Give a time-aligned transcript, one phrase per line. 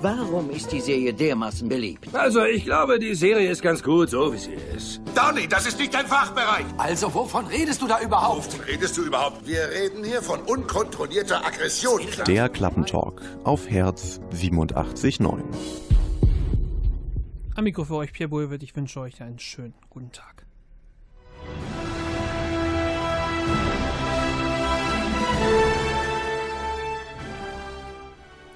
[0.00, 2.14] Warum ist die Serie dermaßen beliebt?
[2.14, 5.00] Also, ich glaube, die Serie ist ganz gut, so wie sie ist.
[5.12, 6.66] Donny, das ist nicht dein Fachbereich.
[6.76, 8.52] Also, wovon redest du da überhaupt?
[8.52, 9.44] Wovon redest du überhaupt?
[9.44, 12.02] Wir reden hier von unkontrollierter Aggression.
[12.28, 15.42] Der Klappentalk auf Herz 87.9.
[17.56, 18.62] Am Mikro für euch Pierre Bulwitt.
[18.62, 20.47] Ich wünsche euch einen schönen guten Tag.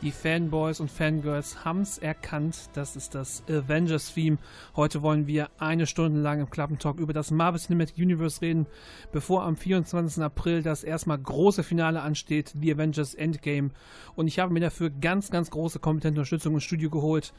[0.02, 2.70] Die Fanboys und Fangirls haben es erkannt.
[2.72, 4.38] Das ist das Avengers-Theme.
[4.74, 8.66] Heute wollen wir eine Stunde lang im Klappentalk über das Marvel Cinematic Universe reden,
[9.12, 10.20] bevor am 24.
[10.24, 13.70] April das erstmal große Finale ansteht, The Avengers Endgame.
[14.16, 17.32] Und ich habe mir dafür ganz, ganz große kompetente Unterstützung ins Studio geholt.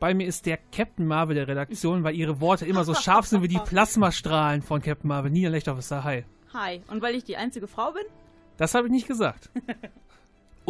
[0.00, 3.44] Bei mir ist der Captain Marvel der Redaktion, weil ihre Worte immer so scharf sind
[3.44, 5.30] wie die Plasmastrahlen von Captain Marvel.
[5.30, 6.02] Nina Lechthoff ist da.
[6.02, 6.24] Hi.
[6.54, 6.82] Hi.
[6.88, 8.02] Und weil ich die einzige Frau bin?
[8.56, 9.50] Das habe ich nicht gesagt.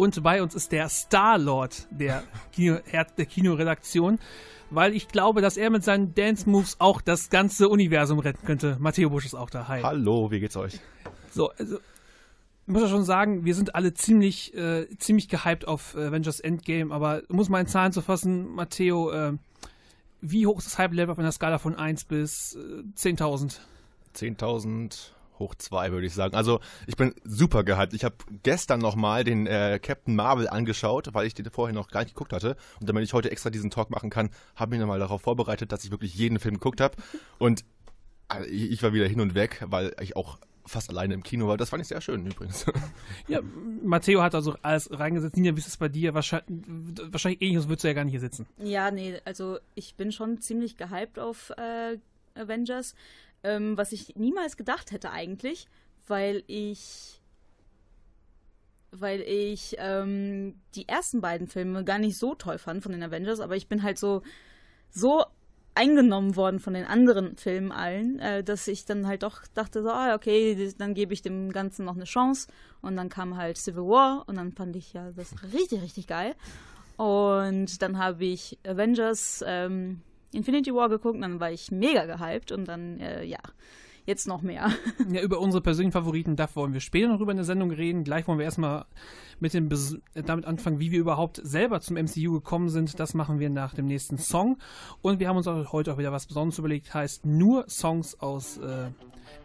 [0.01, 4.17] Und bei uns ist der Star-Lord der, Kino, der Kinoredaktion,
[4.71, 8.77] weil ich glaube, dass er mit seinen Dance-Moves auch das ganze Universum retten könnte.
[8.79, 9.67] Matteo Busch ist auch da.
[9.67, 9.83] Hi.
[9.83, 10.79] Hallo, wie geht's euch?
[11.29, 15.95] So, also, ich muss ja schon sagen, wir sind alle ziemlich, äh, ziemlich gehypt auf
[15.95, 19.33] Avengers Endgame, aber muss mal in Zahlen zu fassen, Matteo, äh,
[20.19, 23.59] wie hoch ist das Hype-Level auf einer Skala von 1 bis äh, 10.000?
[24.15, 25.11] 10.000
[25.41, 26.35] hoch zwei, würde ich sagen.
[26.35, 27.93] Also ich bin super gehypt.
[27.93, 32.03] Ich habe gestern nochmal den äh, Captain Marvel angeschaut, weil ich den vorher noch gar
[32.03, 32.55] nicht geguckt hatte.
[32.79, 35.71] Und damit ich heute extra diesen Talk machen kann, habe ich mich nochmal darauf vorbereitet,
[35.71, 36.95] dass ich wirklich jeden Film geguckt habe.
[37.37, 37.65] Und
[38.33, 41.57] äh, ich war wieder hin und weg, weil ich auch fast alleine im Kino war.
[41.57, 42.65] Das fand ich sehr schön übrigens.
[43.27, 43.39] Ja,
[43.83, 45.35] Matteo hat also alles reingesetzt.
[45.35, 46.13] Nina, wie ist es bei dir?
[46.13, 46.49] Wahrscheinlich,
[47.11, 48.47] wahrscheinlich ähnliches würdest du ja gar nicht hier sitzen.
[48.57, 51.97] Ja, nee, also ich bin schon ziemlich gehypt auf äh,
[52.35, 52.95] Avengers
[53.43, 55.67] ähm, was ich niemals gedacht hätte eigentlich,
[56.07, 57.21] weil ich
[58.93, 63.39] weil ich ähm, die ersten beiden Filme gar nicht so toll fand von den Avengers,
[63.39, 64.21] aber ich bin halt so
[64.89, 65.23] so
[65.73, 69.89] eingenommen worden von den anderen Filmen allen, äh, dass ich dann halt doch dachte so,
[69.89, 72.47] ah, okay, dann gebe ich dem Ganzen noch eine Chance.
[72.81, 76.35] Und dann kam halt Civil War und dann fand ich ja das richtig, richtig geil.
[76.97, 80.01] Und dann habe ich Avengers ähm,
[80.33, 83.39] Infinity War geguckt, dann war ich mega gehypt und dann, äh, ja,
[84.05, 84.69] jetzt noch mehr.
[85.11, 88.03] Ja, über unsere persönlichen Favoriten, da wollen wir später noch über eine Sendung reden.
[88.03, 88.85] Gleich wollen wir erstmal
[89.39, 92.99] mit dem Bes damit anfangen, wie wir überhaupt selber zum MCU gekommen sind.
[92.99, 94.57] Das machen wir nach dem nächsten Song.
[95.01, 98.57] Und wir haben uns auch heute auch wieder was Besonderes überlegt, heißt nur Songs aus
[98.57, 98.89] äh,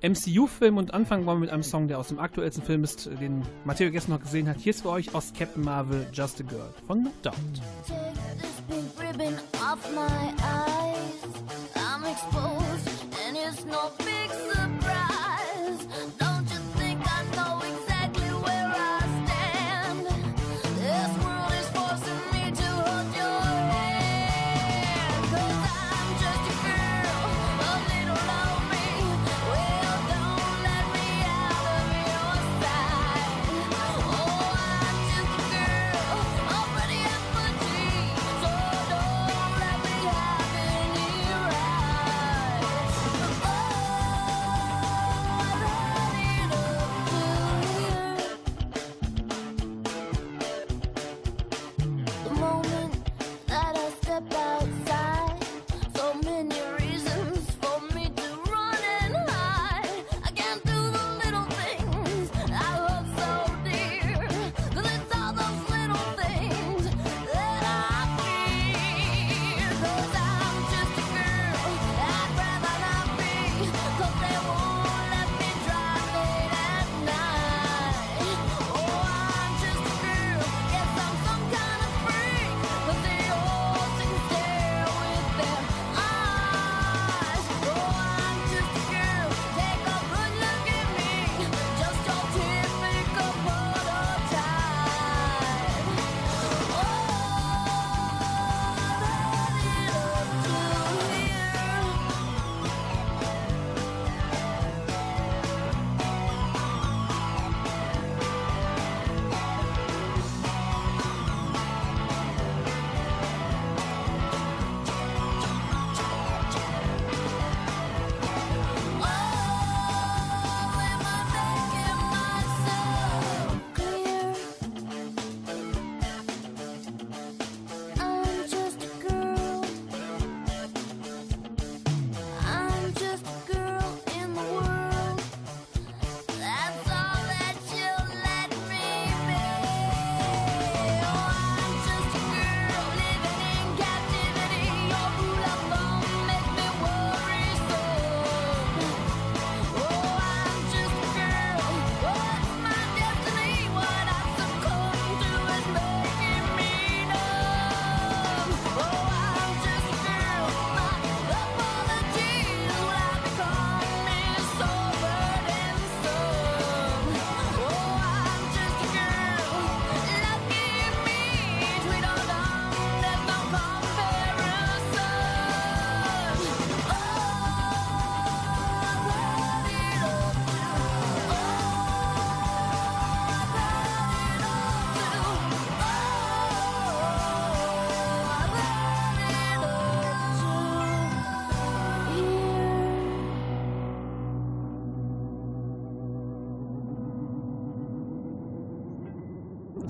[0.08, 0.78] MCU-Filmen.
[0.78, 3.90] Und anfangen wollen wir mit einem Song, der aus dem aktuellsten Film ist, den Matteo
[3.90, 4.58] gestern noch gesehen hat.
[4.58, 7.34] Hier ist für euch aus Captain Marvel Just a Girl von No Doubt.
[9.58, 10.75] I'm
[12.26, 12.88] exposed,
[13.26, 13.90] and it's no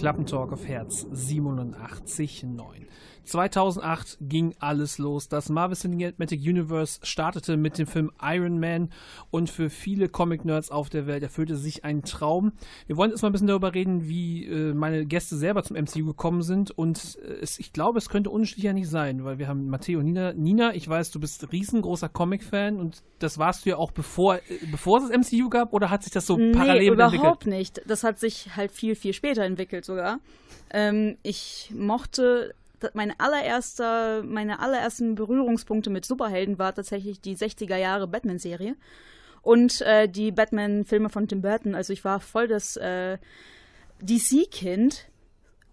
[0.06, 2.62] Klappentalk auf Herz 87.9.
[3.26, 5.28] 2008 ging alles los.
[5.28, 8.90] Das Marvel Cinematic Universe startete mit dem Film Iron Man
[9.31, 12.52] und für viele Comic-Nerds auf der Welt erfüllte sich ein Traum.
[12.87, 16.06] Wir wollen jetzt mal ein bisschen darüber reden, wie äh, meine Gäste selber zum MCU
[16.06, 19.69] gekommen sind und äh, es, ich glaube, es könnte unschlicher nicht sein, weil wir haben
[19.69, 20.32] Matteo und Nina.
[20.32, 24.40] Nina, ich weiß, du bist riesengroßer Comic-Fan und das warst du ja auch bevor, äh,
[24.70, 27.14] bevor es das MCU gab oder hat sich das so parallel nee, entwickelt?
[27.14, 27.82] überhaupt nicht.
[27.87, 30.20] Das hat sich halt viel, viel später entwickelt sogar.
[30.70, 32.55] Ähm, ich mochte
[32.94, 38.76] meine allererste, meine allerersten Berührungspunkte mit Superhelden war tatsächlich die 60er Jahre Batman-Serie
[39.43, 41.75] und äh, die Batman-Filme von Tim Burton.
[41.75, 43.19] Also ich war voll das äh,
[44.00, 45.08] DC-Kind,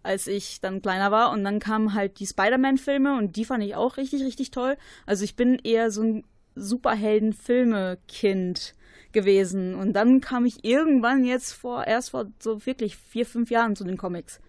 [0.03, 1.31] als ich dann kleiner war.
[1.31, 4.77] Und dann kamen halt die Spider-Man-Filme und die fand ich auch richtig, richtig toll.
[5.05, 6.23] Also ich bin eher so ein
[6.55, 8.75] Superhelden-Filme-Kind
[9.11, 9.75] gewesen.
[9.75, 13.83] Und dann kam ich irgendwann jetzt vor, erst vor so wirklich vier, fünf Jahren zu
[13.83, 14.39] den Comics.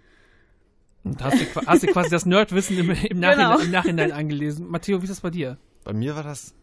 [1.05, 3.59] Und hast du, hast du quasi das Nerdwissen im, im, Nachhinein, Genau.
[3.61, 4.69] im Nachhinein angelesen.
[4.69, 5.59] Matteo, wie ist das bei dir?
[5.85, 6.55] Bei mir war das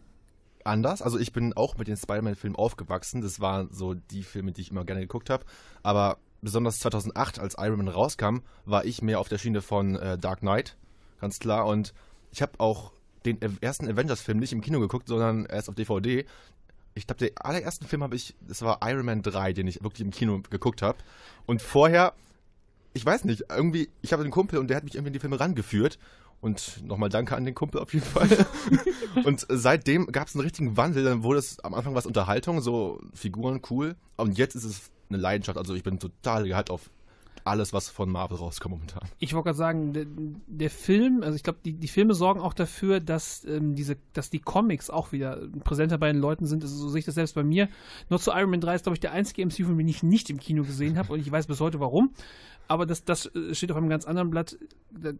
[0.64, 1.00] anders.
[1.02, 3.20] Also ich bin auch mit den Spider-Man-Filmen aufgewachsen.
[3.20, 5.44] Das waren so die Filme, die ich immer gerne geguckt habe.
[5.82, 10.18] Aber besonders 2008, als Iron Man rauskam, war ich mehr auf der Schiene von äh,
[10.18, 10.76] Dark Knight,
[11.20, 11.66] ganz klar.
[11.66, 11.94] Und
[12.32, 12.92] ich habe auch
[13.24, 16.24] den ersten Avengers-Film nicht im Kino geguckt, sondern erst auf DVD.
[16.94, 20.00] Ich glaube, den allerersten Film habe ich, das war Iron Man 3, den ich wirklich
[20.00, 20.98] im Kino geguckt habe.
[21.46, 22.12] Und vorher,
[22.94, 25.20] ich weiß nicht, irgendwie, ich habe einen Kumpel und der hat mich irgendwie in die
[25.20, 25.98] Filme rangeführt.
[26.40, 28.28] Und nochmal danke an den Kumpel auf jeden Fall.
[29.24, 31.04] und seitdem gab es einen richtigen Wandel.
[31.04, 33.94] Dann wurde es am Anfang was Unterhaltung, so Figuren cool.
[34.16, 35.56] Und jetzt ist es eine Leidenschaft.
[35.56, 36.90] Also ich bin total gehypt auf
[37.44, 39.08] alles, was von Marvel rauskommt momentan.
[39.18, 40.06] Ich wollte gerade sagen, der,
[40.46, 44.30] der Film, also ich glaube, die, die Filme sorgen auch dafür, dass ähm, diese, dass
[44.30, 46.62] die Comics auch wieder präsenter bei den Leuten sind.
[46.62, 47.68] Also so sehe ich das selbst bei mir.
[48.10, 50.38] Nur zu Iron Man 3 ist, glaube ich, der einzige MCU-Film, den ich nicht im
[50.38, 52.12] Kino gesehen habe und ich weiß bis heute warum.
[52.68, 54.56] Aber das, das äh, steht auf einem ganz anderen Blatt.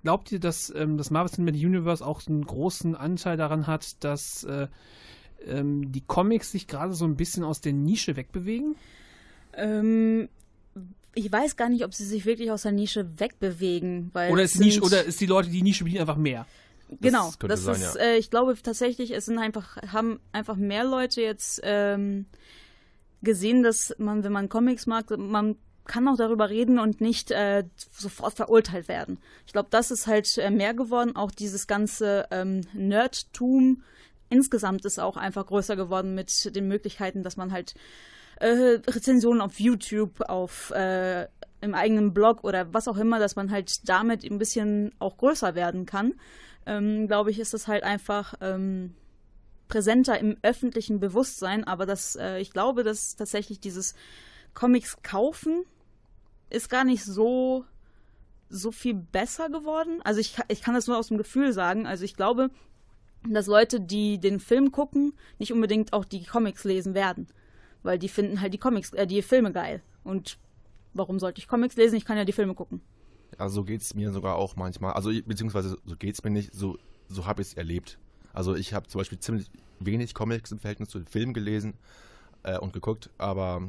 [0.03, 4.44] Glaubt ihr, dass ähm, das Marvel Cinematic Universe auch einen großen Anteil daran hat, dass
[4.44, 4.69] äh,
[5.47, 8.77] ähm, die Comics sich gerade so ein bisschen aus der Nische wegbewegen?
[9.55, 10.29] Ähm,
[11.15, 14.53] ich weiß gar nicht, ob sie sich wirklich aus der Nische wegbewegen, weil Oder es
[14.53, 16.47] ist, die Nische, oder ist die Leute, die Nische bedienen, einfach mehr?
[17.00, 18.00] genau, das sein, ist, ja.
[18.03, 22.27] äh, ich glaube tatsächlich, es sind einfach, haben einfach mehr Leute jetzt ähm,
[23.23, 25.56] gesehen, dass man, wenn man Comics mag, man
[25.87, 29.19] kann auch darüber reden und nicht äh, sofort verurteilt werden.
[29.46, 31.17] Ich glaube, das ist halt äh, mehr geworden.
[31.17, 33.83] Auch dieses ganze ähm, Nerdtum
[34.28, 37.75] insgesamt ist auch einfach größer geworden mit den Möglichkeiten, dass man halt
[38.40, 41.26] äh, Rezensionen auf YouTube, auf äh,
[41.61, 45.54] im eigenen Blog oder was auch immer, dass man halt damit ein bisschen auch größer
[45.54, 46.14] werden kann.
[46.66, 48.95] Ähm, Glaube ich, ist das halt einfach ähm,
[49.68, 51.64] präsenter im öffentlichen Bewusstsein.
[51.64, 53.95] Aber das, äh, ich glaube, dass tatsächlich dieses
[54.54, 55.64] Comics kaufen
[56.52, 57.64] ist gar nicht so
[58.52, 60.00] so viel besser geworden.
[60.04, 61.87] Also ich, ich kann das nur aus dem Gefühl sagen.
[61.87, 62.50] Also ich glaube,
[63.28, 67.28] dass Leute, die den Film gucken, nicht unbedingt auch die Comics lesen werden.
[67.82, 69.82] Weil die finden halt die Comics, äh, die Filme geil.
[70.04, 70.38] Und
[70.92, 71.97] warum sollte ich Comics lesen?
[71.97, 72.82] Ich kann ja die Filme gucken.
[73.38, 74.92] Also so geht es mir sogar auch manchmal.
[74.92, 76.78] Also beziehungsweise so geht es mir nicht, so,
[77.09, 77.99] so habe ich es erlebt.
[78.35, 81.75] Also ich habe zum Beispiel ziemlich wenig Comics im Verhältnis zu den Filmen gelesen
[82.42, 83.62] äh, und geguckt, aber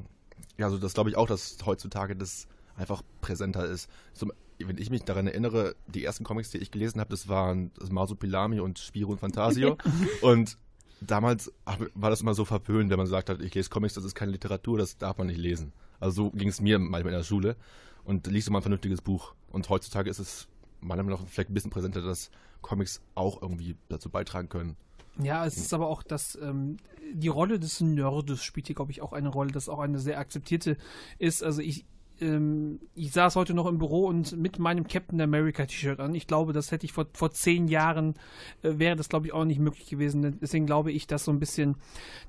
[0.58, 3.90] ja, also das glaube ich auch, dass heutzutage das einfach präsenter ist.
[4.14, 7.72] Zum, wenn ich mich daran erinnere, die ersten Comics, die ich gelesen habe, das waren
[7.80, 9.78] das Marsupilami und Spiro und Fantasio.
[10.22, 10.58] und
[11.02, 11.52] damals
[11.96, 14.32] war das immer so verpönt, wenn man gesagt hat, ich lese Comics, das ist keine
[14.32, 15.74] Literatur, das darf man nicht lesen.
[16.00, 17.56] Also so ging es mir manchmal in der Schule
[18.04, 19.34] und liest du mal ein vernünftiges Buch.
[19.52, 20.48] Und heutzutage ist es
[20.82, 22.30] meiner Meinung nach vielleicht ein bisschen präsenter, dass
[22.62, 24.76] Comics auch irgendwie dazu beitragen können.
[25.22, 26.78] Ja, es ist aber auch, dass ähm,
[27.14, 30.18] die Rolle des Nerdes spielt hier, glaube ich, auch eine Rolle, das auch eine sehr
[30.18, 30.78] akzeptierte
[31.20, 31.44] ist.
[31.44, 31.86] Also ich,
[32.24, 36.16] ähm, ich saß heute noch im Büro und mit meinem Captain America T-Shirt an.
[36.16, 38.16] Ich glaube, das hätte ich vor, vor zehn Jahren,
[38.62, 40.40] äh, wäre das, glaube ich, auch nicht möglich gewesen.
[40.42, 41.76] Deswegen glaube ich, dass so ein bisschen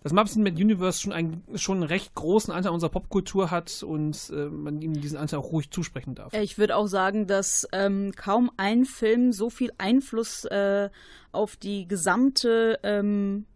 [0.02, 4.30] das Marvel Cinematic Universe schon, ein, schon einen recht großen Anteil unserer Popkultur hat und
[4.34, 6.34] äh, man ihm diesen Anteil auch ruhig zusprechen darf.
[6.34, 10.90] Äh, Ich würde auch sagen, dass ähm, kaum ein Film so viel Einfluss äh,
[11.32, 13.46] auf die gesamte ähm,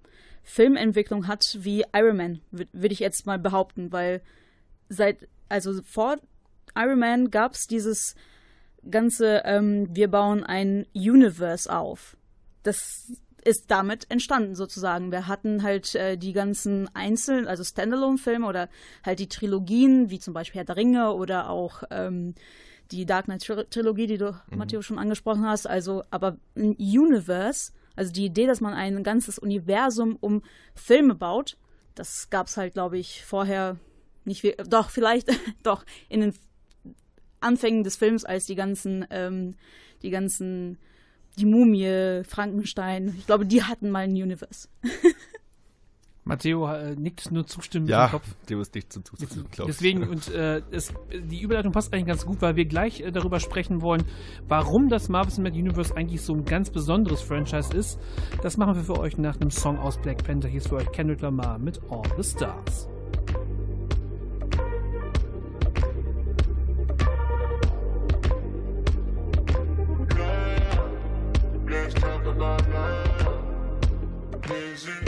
[0.42, 4.22] Filmentwicklung hat wie Iron Man, würde würd ich jetzt mal behaupten, weil
[4.88, 6.16] seit, also vor
[6.78, 8.14] Iron Man gab es dieses
[8.88, 12.16] ganze, ähm, wir bauen ein Universe auf.
[12.62, 13.12] Das
[13.44, 15.10] ist damit entstanden sozusagen.
[15.10, 18.68] Wir hatten halt äh, die ganzen einzelnen, also Standalone-Filme oder
[19.04, 22.34] halt die Trilogien, wie zum Beispiel Herr der Ringe oder auch ähm,
[22.90, 25.66] die Dark Knight Tri- Trilogie, die du, Matteo, schon angesprochen hast.
[25.66, 30.42] Also, aber ein Universe, also die Idee, dass man ein ganzes Universum um
[30.74, 31.56] Filme baut,
[31.94, 33.76] das gab es halt, glaube ich, vorher
[34.24, 34.42] nicht.
[34.42, 35.28] viel- Doch, vielleicht,
[35.62, 36.34] doch, in den
[37.40, 39.54] Anfängen des Films, als die ganzen, ähm,
[40.02, 40.78] die ganzen,
[41.38, 44.68] die Mumie, Frankenstein, ich glaube, die hatten mal ein Universe.
[46.28, 48.34] Matteo äh, nickt nur zustimmend Ja, im Kopf.
[48.50, 49.76] dem ist nicht zu zustimmen, glaube ich.
[49.78, 53.40] Deswegen, und äh, es, die Überleitung passt eigentlich ganz gut, weil wir gleich äh, darüber
[53.40, 54.04] sprechen wollen,
[54.46, 57.98] warum das Marvel Cinematic Universe eigentlich so ein ganz besonderes Franchise ist.
[58.42, 60.48] Das machen wir für euch nach einem Song aus Black Panther.
[60.48, 62.90] Hier ist für euch Kendrick Lamar mit All the Stars.
[72.38, 72.56] blah,
[74.46, 75.07] is Busy.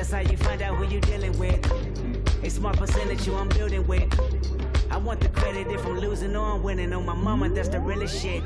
[0.00, 1.60] That's how you find out who you're dealing with.
[2.42, 4.08] A smart percentage you I'm building with.
[4.90, 6.94] I want the credit if I'm losing or I'm winning.
[6.94, 8.42] On my mama, that's the realest shit.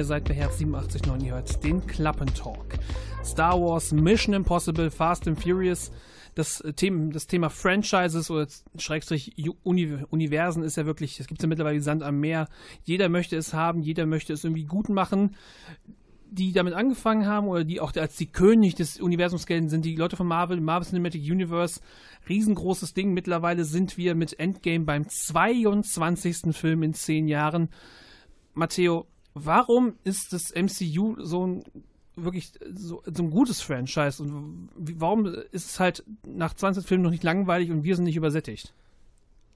[0.00, 2.78] Ihr seid bei Herz 87.9, ihr hört den Klappentalk.
[3.22, 5.90] Star Wars, Mission Impossible, Fast and Furious,
[6.34, 8.46] das, äh, Thema, das Thema Franchises oder
[8.78, 12.48] Schrägstrich Universen ist ja wirklich, es gibt ja mittlerweile wie Sand am Meer.
[12.84, 15.36] Jeder möchte es haben, jeder möchte es irgendwie gut machen.
[16.30, 19.96] Die damit angefangen haben oder die auch als die König des Universums gelten, sind die
[19.96, 21.78] Leute von Marvel, Marvel Cinematic Universe.
[22.26, 23.12] Riesengroßes Ding.
[23.12, 26.56] Mittlerweile sind wir mit Endgame beim 22.
[26.56, 27.68] Film in 10 Jahren.
[28.54, 31.64] Matteo, warum ist das MCU so ein
[32.16, 37.10] wirklich so, so ein gutes Franchise und warum ist es halt nach 20 Filmen noch
[37.10, 38.74] nicht langweilig und wir sind nicht übersättigt?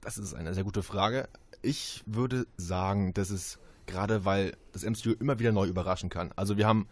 [0.01, 1.27] Das ist eine sehr gute Frage.
[1.61, 6.31] Ich würde sagen, dass es gerade weil das MCU immer wieder neu überraschen kann.
[6.35, 6.87] Also wir haben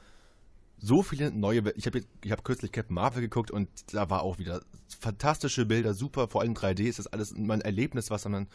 [0.80, 1.72] so viele neue.
[1.76, 4.62] Ich habe ich hab kürzlich Captain Marvel geguckt und da war auch wieder
[5.00, 8.48] fantastische Bilder, super, vor allem 3D ist das alles immer ein Erlebnis, was man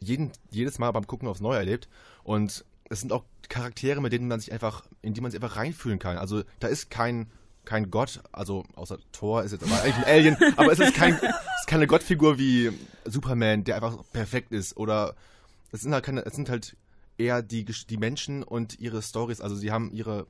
[0.00, 1.88] jeden, jedes Mal beim Gucken aufs Neue erlebt.
[2.22, 5.56] Und es sind auch Charaktere, mit denen man sich einfach, in die man sich einfach
[5.56, 6.18] reinfühlen kann.
[6.18, 7.28] Also da ist kein
[7.68, 11.12] kein Gott, also außer Thor ist jetzt aber eigentlich ein Alien, aber es ist, kein,
[11.16, 12.72] es ist keine Gottfigur wie
[13.04, 14.74] Superman, der einfach perfekt ist.
[14.78, 15.14] Oder
[15.70, 16.78] es sind halt keine, es sind halt
[17.18, 19.42] eher die, die Menschen und ihre Stories.
[19.42, 20.26] Also sie haben ihre,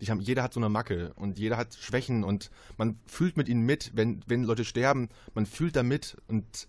[0.00, 3.48] die haben, jeder hat so eine Macke und jeder hat Schwächen und man fühlt mit
[3.48, 6.68] ihnen mit, wenn, wenn Leute sterben, man fühlt damit und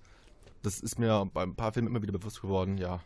[0.63, 3.01] das ist mir bei ein paar Filmen immer wieder bewusst geworden, ja.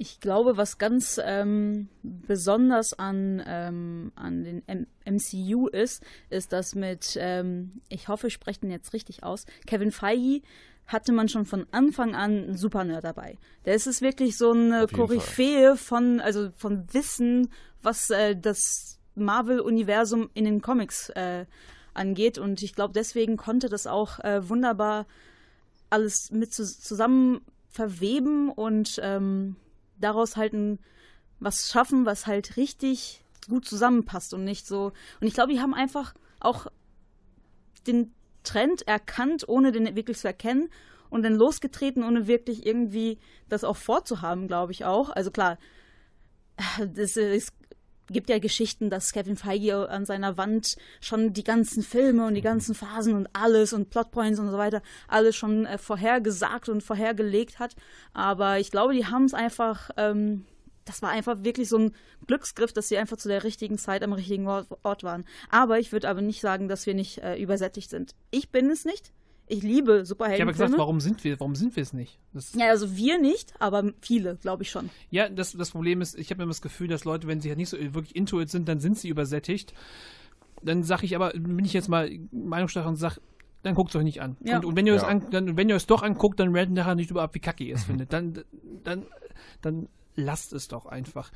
[0.00, 6.74] Ich glaube, was ganz ähm, besonders an, ähm, an den M MCU ist, ist, dass
[6.74, 10.42] mit, ähm, ich hoffe, ich spreche den jetzt richtig aus, Kevin Feige
[10.86, 13.36] hatte man schon von Anfang an einen Super-Nerd dabei.
[13.64, 17.50] Der ist es wirklich so eine Koryphäe von, also von Wissen,
[17.82, 21.44] was äh, das Marvel-Universum in den Comics äh,
[21.92, 22.38] angeht.
[22.38, 25.06] Und ich glaube, deswegen konnte das auch äh, wunderbar
[25.90, 29.56] alles mit zu zusammen verweben und ähm,
[30.00, 30.78] daraus halt ein,
[31.40, 34.92] was schaffen, was halt richtig gut zusammenpasst und nicht so.
[35.20, 36.66] Und ich glaube, die haben einfach auch
[37.86, 38.12] den
[38.42, 40.68] Trend erkannt, ohne den wirklich zu erkennen
[41.10, 45.10] und dann losgetreten, ohne wirklich irgendwie das auch vorzuhaben, glaube ich auch.
[45.10, 45.58] Also klar,
[46.94, 47.52] das, es
[48.08, 52.42] gibt ja Geschichten, dass Kevin Feige an seiner Wand schon die ganzen Filme und die
[52.42, 57.58] ganzen Phasen und alles und Plotpoints und so weiter alles schon äh, vorhergesagt und vorhergelegt
[57.58, 57.74] hat.
[58.12, 60.46] Aber ich glaube, die haben es einfach, ähm,
[60.84, 61.94] das war einfach wirklich so ein
[62.26, 65.24] Glücksgriff, dass sie einfach zu der richtigen Zeit am richtigen Ort, waren.
[65.50, 68.14] Aber ich würde aber nicht sagen, dass wir nicht äh, übersättigt sind.
[68.30, 69.12] Ich bin es nicht.
[69.48, 70.52] Ich liebe Ich habe Superheldenfilme.
[70.52, 72.18] gesagt, warum sind wir, warum sind wir es nicht?
[72.32, 74.90] Das, ja, also wir nicht, aber viele, glaube ich schon.
[75.10, 77.58] Ja, das, das Problem ist, ich habe immer das Gefühl, dass Leute, wenn sie halt
[77.58, 79.72] nicht so wirklich into it sind, dann sind sie übersättigt.
[80.62, 83.20] Dann sage ich aber, bin ich jetzt mal meinungsstark und sage,
[83.62, 84.36] dann guckt es euch nicht an.
[84.44, 84.56] Ja.
[84.56, 85.08] Und, und wenn ihr es Ja.
[85.08, 87.64] an, dann, wenn ihr es doch anguckt, dann ranten nachher nicht über ab, wie kacke
[87.64, 88.12] ihr es findet.
[88.12, 88.44] Dann,
[88.84, 89.06] dann,
[89.62, 91.30] dann lasst es doch einfach.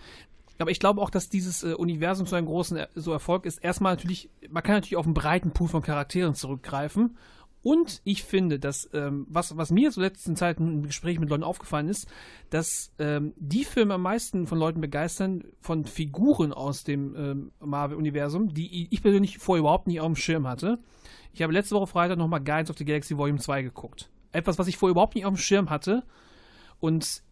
[0.58, 3.58] Aber ich glaube auch, dass dieses äh, Universum so einen großen er so Erfolg ist.
[3.58, 7.16] Erstmal natürlich, man kann natürlich auf einen breiten Pool von Charakteren zurückgreifen.
[7.62, 11.44] Und ich finde, dass, ähm, was, was mir zur letzten Zeit im Gespräch mit Leuten
[11.44, 12.08] aufgefallen ist,
[12.50, 18.52] dass ähm, die Filme am meisten von Leuten begeistern, von Figuren aus dem ähm, Marvel-Universum,
[18.52, 20.78] die ich persönlich vorher überhaupt nicht auf dem Schirm hatte.
[21.32, 24.10] Ich habe letzte Woche Freitag nochmal Guardians of the Galaxy Volume 2 geguckt.
[24.32, 26.02] Etwas, was ich vorher überhaupt nicht auf dem Schirm hatte.
[26.80, 27.22] Und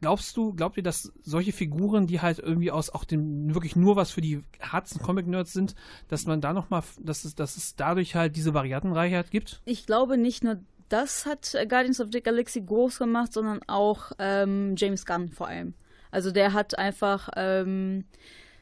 [0.00, 3.96] glaubst du, glaubt ihr, dass solche Figuren, die halt irgendwie aus auch dem wirklich nur
[3.96, 5.74] was für die harten Comic-Nerds sind,
[6.08, 9.60] dass man da nochmal, dass es, dass es dadurch halt diese Variantenreichheit gibt?
[9.64, 14.12] Ich glaube nicht nur das hat äh, Guardians of the Galaxy groß gemacht, sondern auch
[14.18, 15.74] ähm, James Gunn vor allem.
[16.10, 18.04] Also der hat einfach ähm,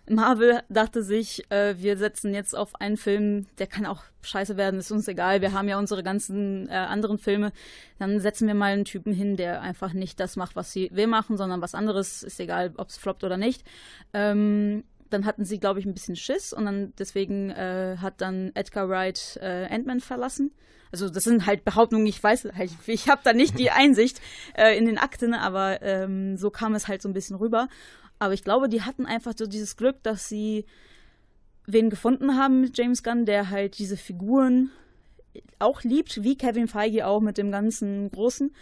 [0.09, 4.79] Marvel dachte sich, äh, wir setzen jetzt auf einen Film, der kann auch scheiße werden,
[4.79, 5.40] ist uns egal.
[5.40, 7.53] Wir haben ja unsere ganzen äh, anderen Filme.
[7.99, 11.07] Dann setzen wir mal einen Typen hin, der einfach nicht das macht, was sie will
[11.07, 12.23] machen, sondern was anderes.
[12.23, 13.64] Ist egal, ob es floppt oder nicht.
[14.12, 18.51] Ähm, dann hatten sie, glaube ich, ein bisschen Schiss und dann deswegen äh, hat dann
[18.55, 20.53] Edgar Wright äh, Ant-Man verlassen.
[20.93, 24.21] Also das sind halt Behauptungen, ich weiß, halt, ich habe da nicht die Einsicht
[24.57, 27.69] äh, in den Akten, aber ähm, so kam es halt so ein bisschen rüber.
[28.24, 30.64] Aber ich glaube, die hatten einfach so dieses Glück, dass sie
[31.66, 34.70] wen gefunden haben mit James Gunn, der halt diese Figuren
[35.58, 38.54] auch liebt, wie Kevin Feige auch mit dem ganzen Großen.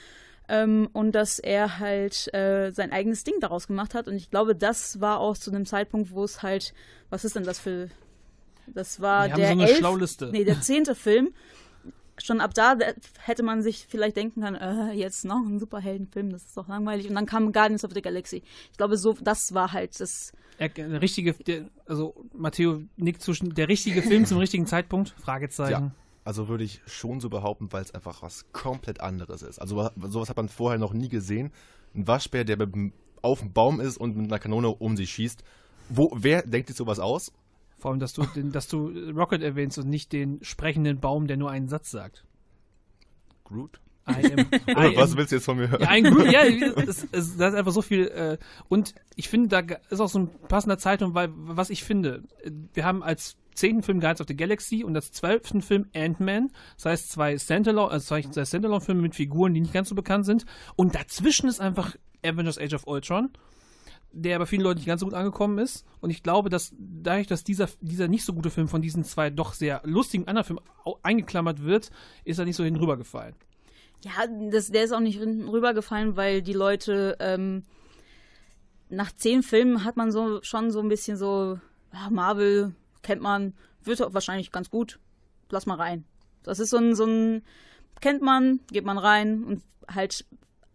[0.49, 4.09] Ähm, und dass er halt äh, sein eigenes Ding daraus gemacht hat.
[4.09, 6.75] Und ich glaube, das war auch zu einem Zeitpunkt, wo es halt,
[7.09, 7.89] was ist denn das für.
[8.67, 10.31] Das war der so eine elf, Schlauliste.
[10.33, 11.33] Nee, der zehnte Film.
[12.23, 12.77] Schon ab da
[13.19, 17.09] hätte man sich vielleicht denken können, äh, jetzt noch ein Superheldenfilm, das ist doch langweilig.
[17.09, 18.43] Und dann kam Guardians of the Galaxy.
[18.71, 20.33] Ich glaube, so, das war halt das.
[20.59, 25.15] Er, der richtige, der, also Matteo nickt zwischen der richtige Film zum richtigen Zeitpunkt?
[25.19, 25.71] Fragezeichen.
[25.71, 29.59] Ja, also würde ich schon so behaupten, weil es einfach was komplett anderes ist.
[29.59, 31.51] Also sowas hat man vorher noch nie gesehen.
[31.95, 32.59] Ein Waschbär, der
[33.23, 35.43] auf dem Baum ist und mit einer Kanone um sich schießt.
[35.89, 37.33] Wo, wer denkt sich sowas aus?
[37.83, 41.37] Vor allem, dass du, den, dass du Rocket erwähnst und nicht den sprechenden Baum, der
[41.37, 42.25] nur einen Satz sagt.
[43.43, 43.81] Groot?
[44.09, 45.83] I am, I was am, willst du jetzt von mir hören?
[45.83, 48.07] ja, ein Groot, ja, es, es, da ist einfach so viel.
[48.07, 52.23] Äh, und ich finde, da ist auch so ein passender Zeitraum, weil, was ich finde,
[52.45, 56.53] äh, wir haben als zehnten Film Guides of the Galaxy und als zwölften Film Ant-Man.
[56.77, 60.25] Das heißt, zwei Standalone, also zwei, zwei Standalone-Filme mit Figuren, die nicht ganz so bekannt
[60.25, 60.47] sind.
[60.77, 63.31] Und dazwischen ist einfach Avengers Age of Ultron
[64.13, 65.85] der bei vielen Leuten nicht ganz so gut angekommen ist.
[66.01, 69.31] Und ich glaube, dass dadurch, dass dieser, dieser nicht so gute Film von diesen zwei
[69.31, 70.61] doch sehr lustigen anderen Filmen
[71.03, 71.91] eingeklammert wird,
[72.25, 73.35] ist er nicht so hinübergefallen.
[74.05, 74.13] Ja,
[74.51, 77.63] das, der ist auch nicht rübergefallen, weil die Leute ähm,
[78.89, 81.59] nach zehn Filmen hat man so schon so ein bisschen so,
[81.93, 84.99] ja, Marvel kennt man, wird wahrscheinlich ganz gut,
[85.51, 86.05] lass mal rein.
[86.43, 87.43] Das ist so ein, so ein,
[88.01, 90.25] kennt man, geht man rein und halt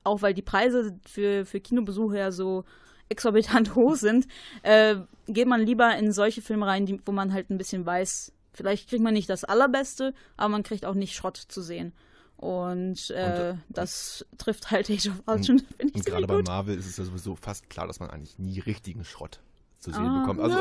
[0.08, 2.64] auch weil die Preise für, für Kinobesucher ja so
[3.10, 4.28] exorbitant hoch sind,
[4.64, 4.96] äh,
[5.28, 8.90] geht man lieber in solche Filme rein, die, wo man halt ein bisschen weiß, Vielleicht
[8.90, 11.94] kriegt man nicht das Allerbeste, aber man kriegt auch nicht Schrott zu sehen.
[12.38, 16.42] Und, äh, das trifft halt Age of Ultron, finde ich Und gerade bei.
[16.42, 19.42] Marvel ist es ja sowieso fast klar, dass man eigentlich nie richtigen Schrott
[19.80, 20.40] zu sehen Ah, bekommt.
[20.40, 20.58] Also,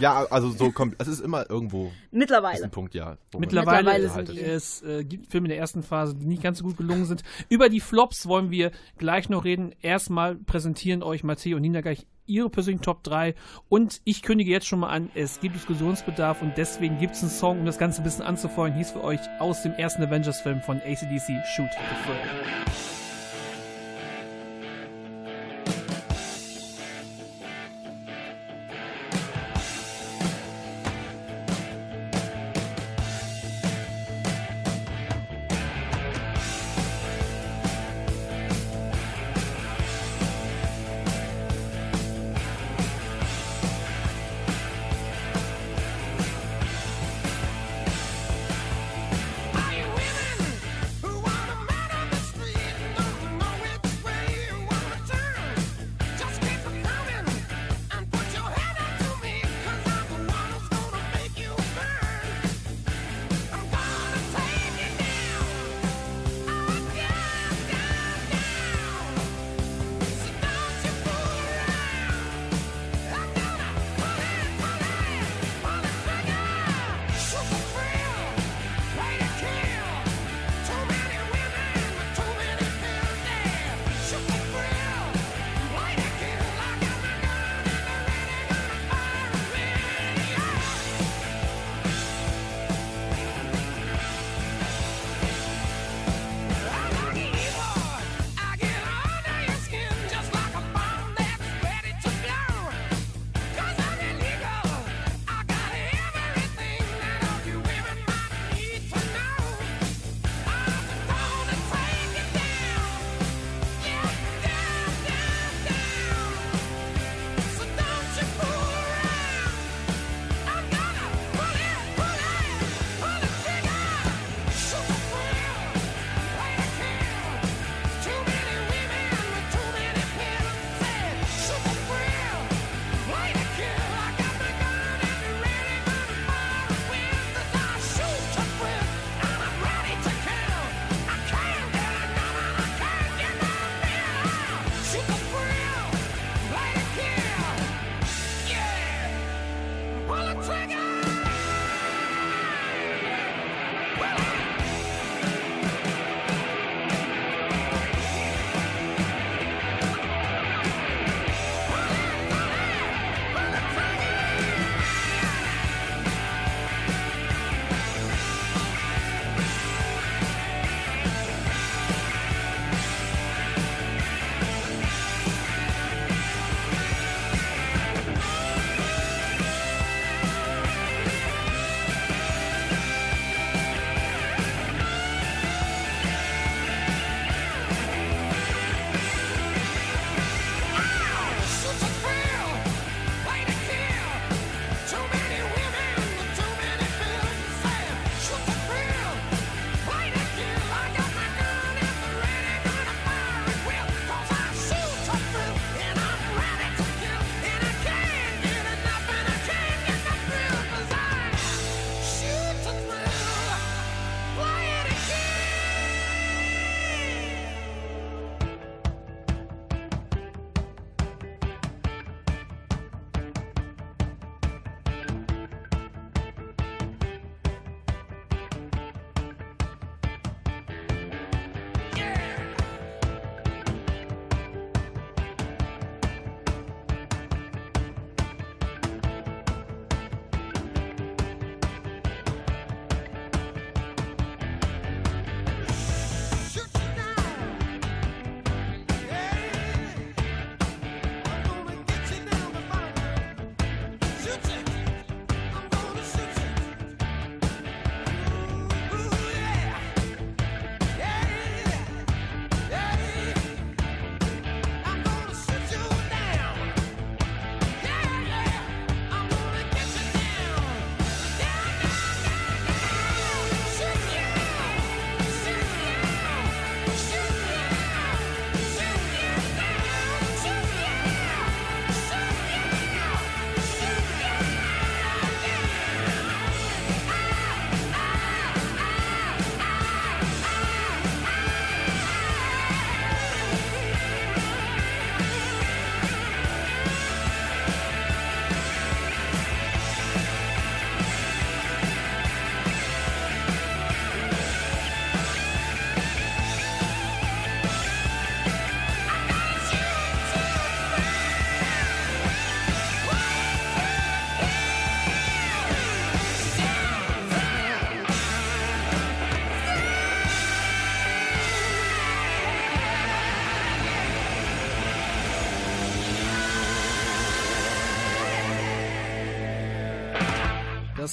[0.00, 2.64] ja, also so kommt, es ist immer irgendwo ist Mittlerweile.
[2.64, 3.16] ein Punkt, ja.
[3.36, 6.76] Mittlerweile, Mittlerweile es äh, gibt Filme in der ersten Phase, die nicht ganz so gut
[6.76, 7.22] gelungen sind.
[7.48, 9.74] Über die Flops wollen wir gleich noch reden.
[9.82, 13.34] Erstmal präsentieren euch Matteo und Nina gleich ihre persönlichen Top 3
[13.68, 17.30] und ich kündige jetzt schon mal an, es gibt Diskussionsbedarf und deswegen gibt es einen
[17.30, 18.72] Song, um das Ganze ein bisschen anzufeuern.
[18.74, 23.03] Hieß für euch aus dem ersten Avengers-Film von ACDC, Shoot the Thrill.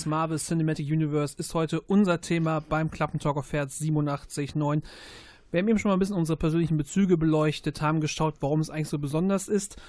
[0.01, 4.81] Das Marvel Cinematic Universe ist heute unser Thema beim Klappentalk auf Herz 87.9.
[5.51, 8.71] Wir haben eben schon mal ein bisschen unsere persönlichen Bezüge beleuchtet, haben geschaut, warum es
[8.71, 9.79] eigentlich so besonders ist.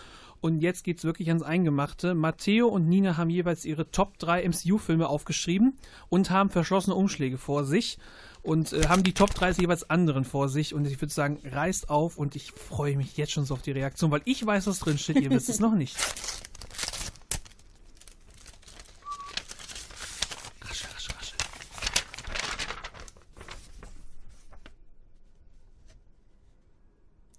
[0.42, 2.12] Und jetzt geht's wirklich ans Eingemachte.
[2.12, 5.78] Matteo und Nina haben jeweils ihre Top 3 MCU-Filme aufgeschrieben
[6.10, 7.96] und haben verschlossene Umschläge vor sich
[8.42, 10.74] und äh, haben die Top 3 jeweils anderen vor sich.
[10.74, 13.72] Und ich würde sagen, reißt auf und ich freue mich jetzt schon so auf die
[13.72, 15.96] Reaktion, weil ich weiß, was drin steht, ihr wisst es noch nicht.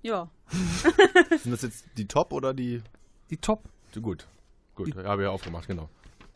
[0.04, 0.30] Ja.
[1.42, 2.82] Sind das jetzt die Top oder die.
[3.30, 3.64] Die Top.
[4.00, 4.28] Gut.
[4.76, 5.90] Gut, ja, habe ich aufgemacht, genau.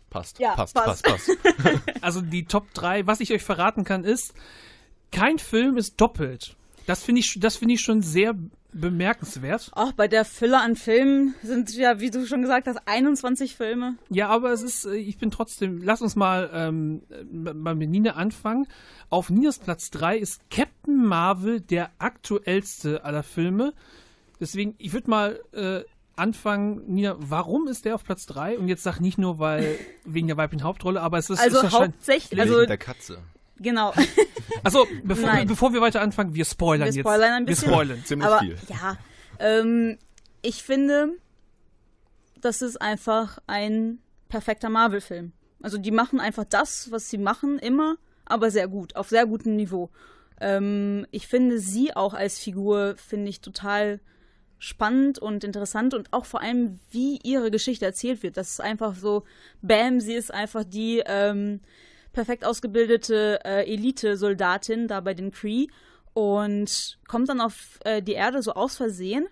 [0.10, 1.04] Passt, Ja, passt, passt.
[1.04, 1.82] passt, passt.
[2.02, 4.34] Also die Top 3, was ich euch verraten kann, ist,
[5.12, 6.56] kein Film ist doppelt.
[6.86, 8.36] Das finde ich, das finde ich schon sehr
[8.74, 9.72] bemerkenswert.
[9.74, 13.96] Auch bei der Fülle an Filmen sind ja, wie du schon gesagt hast, 21 Filme.
[14.10, 17.02] Ja, aber es ist, äh, ich bin trotzdem, lass uns mal ähm,
[17.32, 18.68] mal mit Nina anfangen.
[19.10, 23.74] Auf Ninas Platz 3 ist Captain Marvel der aktuellste aller Filme.
[24.40, 25.82] Deswegen, ich würde mal äh,
[26.16, 28.58] anfangen, Nina, warum ist der auf Platz 3?
[28.60, 31.64] Und jetzt sag nicht nur, weil wegen der weiblichen Hauptrolle, aber es ist, Also ist
[31.64, 33.20] wahrscheinlich- hauptsächlich, Wegen also der Katze.
[33.58, 33.94] genau.
[34.64, 35.48] Also, bevor, Nein.
[35.48, 37.00] bevor wir weiter anfangen, wir spoilern Wir jetzt.
[37.00, 37.70] spoilern ein Wir bisschen.
[37.70, 38.06] spoilern.
[38.06, 38.58] Ziemlich Aber viel.
[38.70, 38.98] ja,
[39.40, 39.98] ähm,
[40.42, 41.10] ich finde,
[42.42, 45.34] das ist einfach ein perfekter Marvel-Film.
[45.62, 49.56] Also die machen einfach das, was sie machen, immer, aber sehr gut, auf sehr gutem
[49.56, 49.90] Niveau.
[50.40, 54.00] Ähm, ich finde sie auch als Figur, finde ich total
[54.60, 58.38] spannend und interessant und auch vor allem, wie ihre Geschichte erzählt wird.
[58.38, 59.24] Das ist einfach so,
[59.62, 61.60] bam, sie ist einfach die ähm,
[62.18, 65.68] perfekt ausgebildete äh, Elite-Soldatin da bei den Kree
[66.16, 69.28] und kommt dann auf äh, die Erde so aus Versehen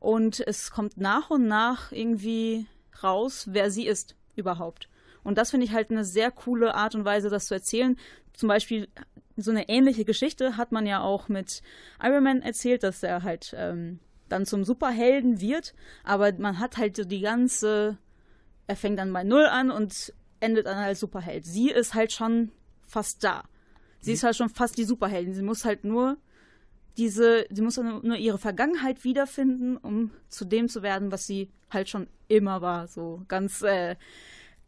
[0.00, 2.66] und es kommt nach und nach irgendwie
[3.02, 4.90] raus, wer sie ist überhaupt.
[5.24, 7.96] Und das finde ich halt eine sehr coole Art und Weise, das zu erzählen.
[8.34, 8.86] Zum Beispiel
[9.38, 11.62] so eine ähnliche Geschichte hat man ja auch mit
[12.02, 15.72] Iron Man erzählt, dass er halt ähm, dann zum Superhelden wird,
[16.04, 17.96] aber man hat halt so die ganze,
[18.66, 20.12] er fängt dann bei Null an und
[20.46, 21.44] endet dann als Superheld.
[21.44, 23.44] Sie ist halt schon fast da.
[24.00, 25.34] Sie ist halt schon fast die Superheldin.
[25.34, 26.16] Sie muss halt nur
[26.96, 31.50] diese, sie muss nur nur ihre Vergangenheit wiederfinden, um zu dem zu werden, was sie
[31.70, 32.86] halt schon immer war.
[32.86, 33.96] So ganz äh,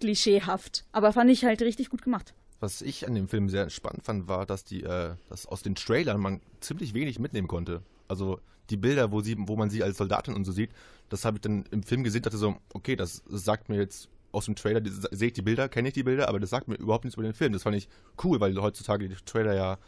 [0.01, 0.85] klischeehaft.
[0.91, 2.35] Aber fand ich halt richtig gut gemacht.
[2.61, 5.77] Was ich an dem Film sehr spannend fand, war, dass die, äh, dass aus den
[5.77, 7.83] Trailern man ziemlich wenig mitnehmen konnte.
[8.09, 10.71] Also die Bilder, wo sie, wo man sie als Soldatin und so sieht,
[11.09, 14.45] das habe ich dann im Film gesehen, dachte so, okay, das sagt mir jetzt aus
[14.45, 17.05] dem Trailer, sehe ich die Bilder, kenne ich die Bilder, aber das sagt mir überhaupt
[17.05, 17.53] nichts über den Film.
[17.53, 17.89] Das fand ich
[18.23, 19.79] cool, weil heutzutage die Trailer ja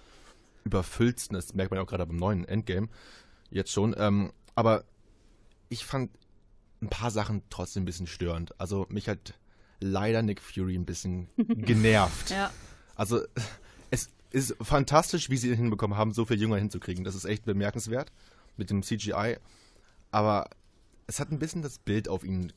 [0.64, 1.34] überfüllt sind.
[1.34, 2.88] Das merkt man ja auch gerade beim neuen Endgame
[3.50, 3.94] jetzt schon.
[3.98, 4.84] Ähm, aber
[5.68, 6.10] ich fand
[6.82, 8.58] ein paar Sachen trotzdem ein bisschen störend.
[8.58, 9.34] Also mich hat
[9.80, 12.30] leider Nick Fury ein bisschen genervt.
[12.30, 12.50] Ja.
[12.94, 13.20] Also
[13.90, 17.04] es ist fantastisch, wie sie ihn hinbekommen haben, so viel jünger hinzukriegen.
[17.04, 18.12] Das ist echt bemerkenswert
[18.56, 19.36] mit dem CGI.
[20.10, 20.48] Aber
[21.06, 22.52] es hat ein bisschen das Bild auf ihn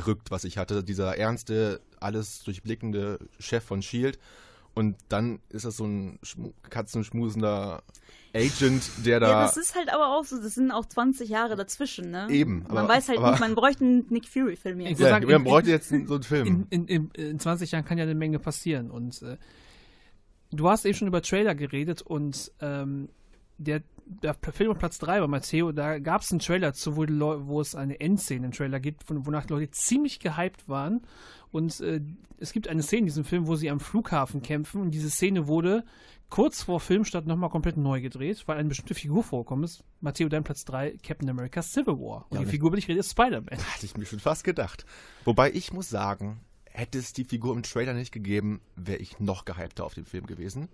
[0.00, 0.82] verrückt, was ich hatte.
[0.84, 4.18] Dieser ernste, alles durchblickende Chef von Shield.
[4.74, 7.82] Und dann ist das so ein schmu katzenschmusender
[8.34, 9.28] Agent, der da.
[9.30, 12.28] Ja, das ist halt aber auch so, das sind auch 20 Jahre dazwischen, ne?
[12.30, 15.00] Eben, Man aber- weiß halt aber- nicht, man bräuchte einen Nick Fury-Film jetzt.
[15.00, 16.66] Ja, sagen, man in- bräuchte jetzt so einen Film.
[16.68, 18.90] In, in, in, in 20 Jahren kann ja eine Menge passieren.
[18.90, 19.38] Und äh,
[20.50, 23.08] du hast eben schon über Trailer geredet und ähm,
[23.58, 27.06] der, der Film auf Platz 3 bei Matteo, da gab es einen Trailer zu, wo,
[27.46, 31.02] wo es eine Endszene im Trailer gibt, von, wonach die Leute ziemlich gehypt waren.
[31.50, 32.00] Und äh,
[32.38, 35.46] es gibt eine Szene in diesem Film, wo sie am Flughafen kämpfen und diese Szene
[35.46, 35.84] wurde
[36.28, 39.84] kurz vor Filmstart nochmal komplett neu gedreht, weil eine bestimmte Figur vorkommt ist.
[40.00, 42.26] Matteo, dein Platz 3, Captain America Civil War.
[42.28, 43.58] Und Ja, die Figur, über die ich rede, ist Spider-Man.
[43.58, 44.84] Hatte ich mir schon fast gedacht.
[45.24, 49.44] Wobei ich muss sagen, hätte es die Figur im Trailer nicht gegeben, wäre ich noch
[49.44, 50.68] gehypter auf den Film gewesen.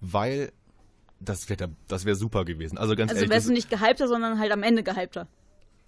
[0.00, 0.52] Weil
[1.20, 2.78] das wäre das wär super gewesen.
[2.78, 5.26] Also ganz Also ehrlich, wärst du nicht gehypter, sondern halt am Ende gehypter,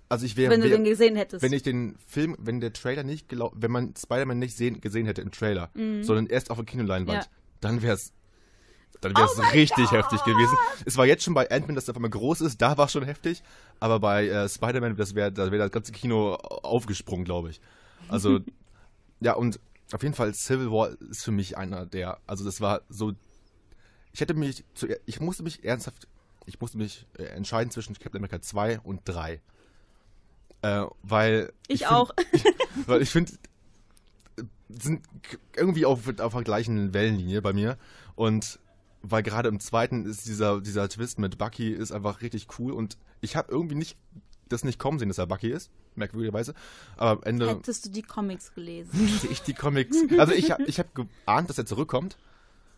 [0.09, 1.43] also ich wäre, wenn du wär, den gesehen hättest.
[1.43, 5.07] wenn ich den Film, wenn der Trailer nicht gelau wenn man Spider-Man nicht sehen, gesehen
[5.07, 5.71] hätte im Trailer,
[6.03, 7.31] sondern erst auf der Kinoleinwand, Ja.
[7.61, 8.13] dann wäre es
[9.01, 10.55] dann wäre es richtig heftig gewesen.
[10.85, 12.93] Es war jetzt schon bei Ant-Man, dass der auf einmal groß ist, da war es
[12.93, 13.43] schon heftig,
[13.79, 17.61] aber bei äh, Spider-Man, das wäre da wäre das ganze Kino aufgesprungen, glaube ich.
[18.09, 18.41] Also
[19.21, 19.61] ja, und
[19.93, 23.13] auf jeden Fall Civil War ist für mich einer der, also das war so
[24.13, 26.07] ich hätte mich zu, ich musste mich ernsthaft
[26.47, 29.41] ich musste mich äh, entscheiden zwischen Captain America 2 und 3.
[30.63, 32.11] Äh, weil Ich find- auch.
[32.87, 33.33] weil ich finde
[34.69, 37.77] sind k- irgendwie auf, auf der gleichen Wellenlinie bei mir
[38.15, 38.59] und
[39.03, 42.97] weil gerade im zweiten ist dieser dieser Twist mit Bucky ist einfach richtig cool und
[43.21, 43.97] ich habe irgendwie nicht
[44.49, 46.55] das nicht kommen sehen, dass er Bucky ist, merkwürdigerweise.
[46.97, 48.91] Aber am Ende Hättest du die Comics gelesen?
[49.21, 49.97] sehe ich die Comics.
[50.19, 52.17] Also ich habe ich hab geahnt, dass er zurückkommt,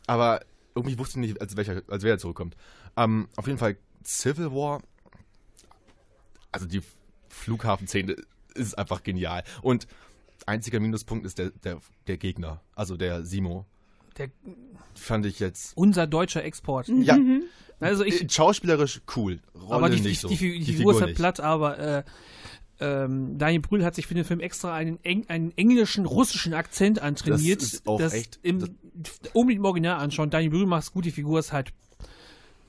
[0.06, 0.40] aber
[0.74, 2.56] irgendwie wusste ich nicht, als, welcher, als wer er zurückkommt.
[2.96, 4.82] Ähm, auf jeden Fall Civil War,
[6.50, 6.82] also die
[7.28, 8.16] Flughafenszene
[8.54, 9.44] ist einfach genial.
[9.62, 9.86] Und
[10.46, 13.66] einziger Minuspunkt ist der, der, der Gegner, also der Simo.
[14.18, 14.30] Der,
[14.94, 15.76] Fand ich jetzt.
[15.76, 16.88] unser deutscher Export.
[16.88, 17.16] Ja,
[17.80, 19.40] Also ich, äh, schauspielerisch cool.
[19.54, 20.28] Rolle aber die, nicht die, so.
[20.28, 22.02] die, die, Figur ist halt platt, aber äh,
[22.82, 27.00] ähm, Daniel Brühl hat sich für den Film extra einen, eng, einen englischen, russischen Akzent
[27.00, 27.62] antrainiert.
[27.62, 28.70] Das ist auch echt- Im, das-
[29.32, 30.30] unbedingt im Original anschauen.
[30.30, 31.72] Daniel Brühl macht gut, die Figur ist halt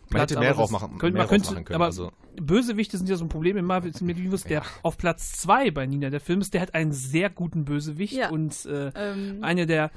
[0.10, 1.76] Man hätte mehr drauf das machen, könnte, mehr man könnte, drauf machen können.
[1.76, 5.34] Aber also, Bösewichte sind ja so ein Problem im Marvel Cinematic Universe, der auf Platz
[5.34, 6.54] 2 bei Nina der Film ist.
[6.54, 8.30] Der hat einen sehr guten Bösewicht Ja.
[8.30, 9.91] und äh, Ähm, eine der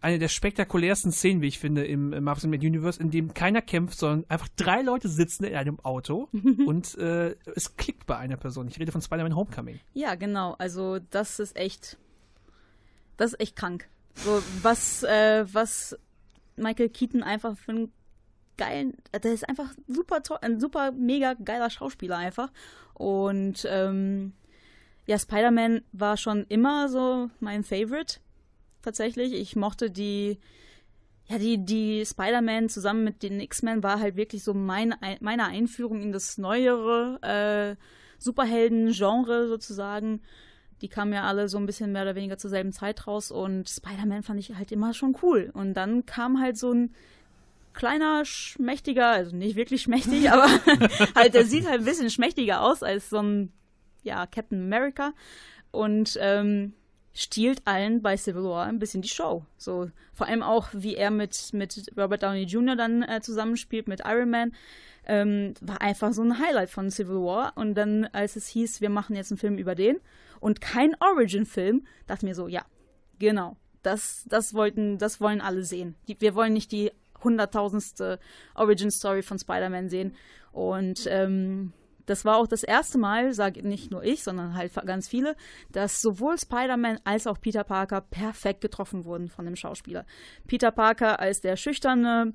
[0.00, 3.98] eine der spektakulärsten Szenen, wie ich finde, im Marvel Cinematic Universe, in dem keiner kämpft,
[3.98, 6.28] sondern einfach drei Leute sitzen in einem Auto
[6.66, 8.68] und äh, es klickt bei einer Person.
[8.68, 9.80] Ich rede von Spider-Man Homecoming.
[9.94, 10.54] Ja, genau.
[10.58, 11.96] Also das ist echt,
[13.16, 13.88] das ist echt krank.
[14.14, 15.98] So was, äh, was
[16.56, 17.92] Michael Keaton einfach für einen
[18.56, 22.50] geilen, der ist einfach super toll, ein super mega geiler Schauspieler einfach.
[22.94, 24.32] Und ähm,
[25.06, 28.18] ja, Spider-Man war schon immer so mein Favorite
[28.86, 29.34] tatsächlich.
[29.34, 30.38] Ich mochte die
[31.28, 36.00] ja, die, die Spider-Man zusammen mit den X-Men war halt wirklich so mein, meine Einführung
[36.00, 37.82] in das neuere äh,
[38.18, 40.22] Superhelden-Genre sozusagen.
[40.82, 43.68] Die kamen ja alle so ein bisschen mehr oder weniger zur selben Zeit raus und
[43.68, 45.50] Spider-Man fand ich halt immer schon cool.
[45.52, 46.94] Und dann kam halt so ein
[47.72, 50.46] kleiner, schmächtiger, also nicht wirklich schmächtig, aber
[51.16, 53.52] halt, der sieht halt ein bisschen schmächtiger aus als so ein,
[54.04, 55.12] ja, Captain America.
[55.72, 56.74] Und ähm,
[57.16, 59.44] stiehlt allen bei Civil War ein bisschen die Show.
[59.56, 62.76] So, vor allem auch, wie er mit, mit Robert Downey Jr.
[62.76, 64.52] dann äh, zusammenspielt, mit Iron Man.
[65.08, 67.52] Ähm, war einfach so ein Highlight von Civil War.
[67.56, 69.98] Und dann, als es hieß, wir machen jetzt einen Film über den
[70.40, 72.64] und kein Origin-Film, dachte mir so, ja,
[73.18, 73.56] genau.
[73.82, 75.94] Das, das wollten, das wollen alle sehen.
[76.08, 76.90] Die, wir wollen nicht die
[77.22, 78.18] hunderttausendste
[78.54, 80.14] Origin-Story von Spider-Man sehen.
[80.52, 81.72] Und ähm,
[82.06, 85.36] das war auch das erste Mal, sage nicht nur ich, sondern halt ganz viele,
[85.70, 90.06] dass sowohl Spider-Man als auch Peter Parker perfekt getroffen wurden von dem Schauspieler.
[90.46, 92.32] Peter Parker als der schüchterne,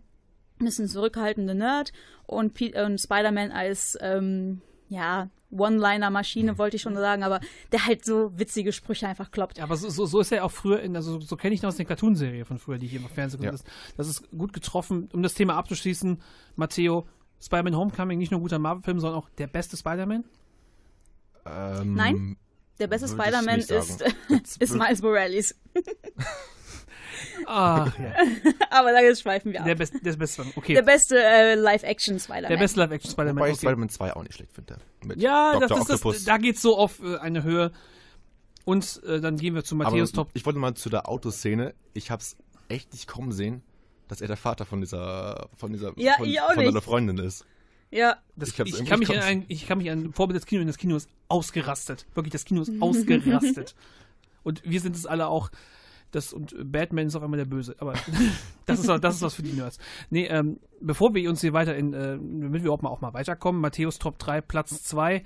[0.60, 1.92] bisschen zurückhaltende Nerd
[2.28, 7.40] und, und Spider-Man als, ähm, ja, One-Liner-Maschine, wollte ich schon sagen, aber
[7.72, 9.58] der halt so witzige Sprüche einfach kloppt.
[9.58, 11.66] Ja, aber so, so, so ist er auch früher, in, also so kenne ich ihn
[11.66, 13.52] aus der Cartoonserie von früher, die ich im Fernsehen Ja.
[13.52, 13.64] das,
[13.98, 15.10] das ist gut getroffen.
[15.14, 16.22] Um das Thema abzuschließen,
[16.56, 17.06] Matteo,
[17.42, 20.24] Spider-Man Homecoming, nicht nur ein guter Marvel-Film, sondern auch der beste Spider-Man?
[21.46, 22.38] ähm, Nein?
[22.80, 23.72] Der beste Spider-Man ist,
[24.60, 25.56] ist Miles Morales.
[27.46, 28.14] Ach, ja.
[28.70, 29.66] aber da schweifen wir ab.
[29.66, 30.74] Der, best, der beste, okay.
[30.74, 32.50] Der beste äh, Live-Action-Spider-Man.
[32.50, 33.36] Der beste Live-Action-Spider-Man.
[33.36, 33.68] Wobei ich Okay.
[33.68, 34.78] Spider-Man 2 auch nicht schlecht finde.
[35.16, 35.78] Ja, das, Dr.
[35.80, 36.24] das, Octopus.
[36.26, 37.72] da geht's so auf äh, eine Höhe.
[38.66, 40.30] Und äh, dann gehen wir zu Matthäus Aber Top.
[40.34, 41.74] ich wollte mal zu der Autoszene.
[41.94, 42.38] Ich hab's
[42.70, 43.64] echt nicht kommen sehen,
[44.12, 47.18] dass er der Vater von dieser, von dieser, Ja, von, ich auch von seiner Freundin
[47.18, 47.45] ist.
[47.91, 50.45] Ja, Das, ich ich, kann mich an nicht ein, ich kann mich an Vorbild des
[50.45, 52.05] Kinos, das Kino ist ausgerastet.
[52.14, 53.74] Wirklich, das Kino ist ausgerastet.
[54.43, 55.49] Und wir sind es alle auch.
[56.12, 57.78] Das, und Batman ist auf einmal der Böse.
[57.80, 57.93] Aber
[58.66, 59.78] das ist, das ist was für die Nerds.
[60.09, 63.14] Nee, ähm, bevor wir uns hier weiter in, äh, damit wir auch mal, auch mal
[63.14, 65.24] weiterkommen, Matthäus Top 3, Platz 2.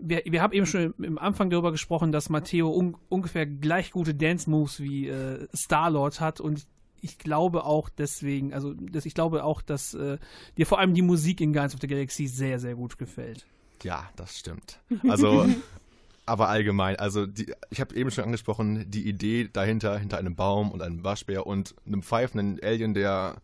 [0.00, 3.92] Wir, wir haben eben schon im, im Anfang darüber gesprochen, dass Matteo un, ungefähr gleich
[3.92, 6.66] gute Dance-Moves wie äh, Star-Lord hat und
[7.02, 10.18] ich glaube auch deswegen, also dass ich glaube auch, dass äh,
[10.56, 13.46] dir vor allem die Musik in Guardians of the Galaxy sehr, sehr gut gefällt.
[13.82, 14.80] Ja, das stimmt.
[15.08, 15.46] Also,
[16.26, 20.70] aber allgemein, also die, ich habe eben schon angesprochen, die Idee dahinter, hinter einem Baum
[20.70, 23.36] und einem Waschbär und einem pfeifenden Alien, der,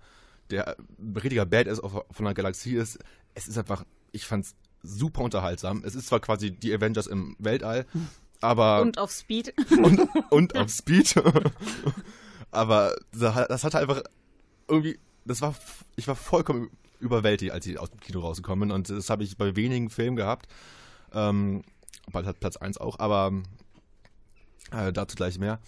[0.51, 2.99] der ein richtiger Badass von einer Galaxie ist,
[3.35, 5.83] es ist einfach, ich fand's super unterhaltsam.
[5.85, 7.87] Es ist zwar quasi die Avengers im Weltall,
[8.41, 9.55] aber und auf Speed.
[9.71, 11.15] und, und auf Speed.
[12.51, 14.03] Aber das hat- hatte einfach
[14.69, 15.55] irgendwie, das war,
[15.97, 16.71] ich war vollkommen
[17.01, 18.75] überwältigt, als ich aus dem Kino rausgekommen bin.
[18.75, 20.47] Und das habe ich bei wenigen Filmen gehabt.
[21.13, 21.63] Ähm,
[22.11, 23.33] bald hat Platz 1 auch, aber
[24.73, 25.59] äh, dazu gleich mehr.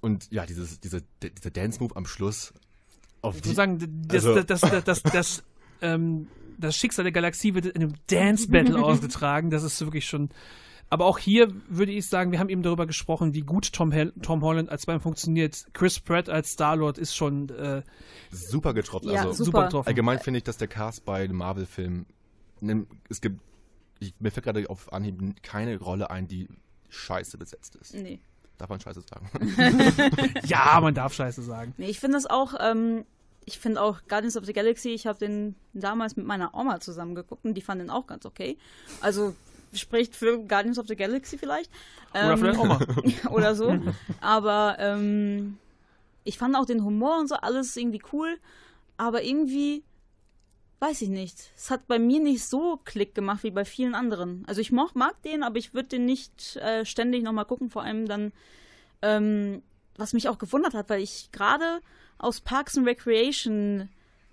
[0.00, 2.52] Und ja, dieses, diese, dieser Dance-Move am Schluss.
[3.22, 5.44] Auf Ich die, muss sagen, das, also- das, das, das, das, das,
[5.80, 9.50] ähm, das Schicksal der Galaxie wird in einem Dance-Battle ausgetragen.
[9.50, 10.30] Das ist wirklich schon.
[10.88, 14.12] Aber auch hier würde ich sagen, wir haben eben darüber gesprochen, wie gut Tom, Hel
[14.22, 15.66] Tom Holland als Batman funktioniert.
[15.72, 17.82] Chris Pratt als Star-Lord ist schon äh,
[18.30, 19.08] super getroffen.
[19.10, 19.44] Ja, also, super.
[19.44, 19.88] super getroffen.
[19.88, 22.06] Allgemein finde ich, dass der Cast bei den Marvel-Filmen,
[22.60, 23.40] nimm- es gibt,
[23.98, 26.48] ich, mir fällt gerade auf Anhieb keine Rolle ein, die
[26.88, 27.94] scheiße besetzt ist.
[27.94, 28.20] Nee.
[28.58, 29.28] Darf man scheiße sagen?
[30.46, 31.74] Ja, man darf Scheiße sagen.
[31.78, 33.04] Nee, ich finde es auch, ähm,
[33.44, 37.14] ich finde auch Guardians of the Galaxy, ich habe den damals mit meiner Oma zusammen
[37.14, 38.56] geguckt und die fand den auch ganz okay.
[39.00, 39.34] Also
[39.76, 41.70] spricht für Guardians of the Galaxy vielleicht.
[42.12, 42.78] Oder Ähm, vielleicht Oma.
[43.30, 43.78] oder so.
[44.20, 45.58] Aber ähm,
[46.24, 48.38] ich fand auch den Humor und so alles irgendwie cool.
[48.96, 49.84] Aber irgendwie,
[50.80, 51.50] weiß ich nicht.
[51.56, 54.44] Es hat bei mir nicht so Klick gemacht wie bei vielen anderen.
[54.46, 57.70] Also ich moch, mag den, aber ich würde den nicht äh, ständig nochmal gucken.
[57.70, 58.32] Vor allem dann,
[59.02, 59.62] ähm,
[59.96, 61.80] was mich auch gewundert hat, weil ich gerade
[62.18, 63.88] aus Parks and Recreation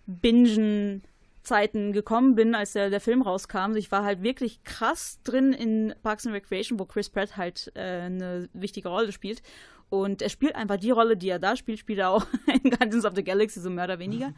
[0.05, 1.03] bingen
[1.43, 3.75] Zeiten gekommen bin, als der, der Film rauskam.
[3.75, 8.01] Ich war halt wirklich krass drin in Parks and Recreation, wo Chris Pratt halt äh,
[8.01, 9.41] eine wichtige Rolle spielt.
[9.89, 12.25] Und er spielt einfach die Rolle, die er da spielt, spielt er auch
[12.63, 14.33] in Guardians of the Galaxy, so mehr oder weniger.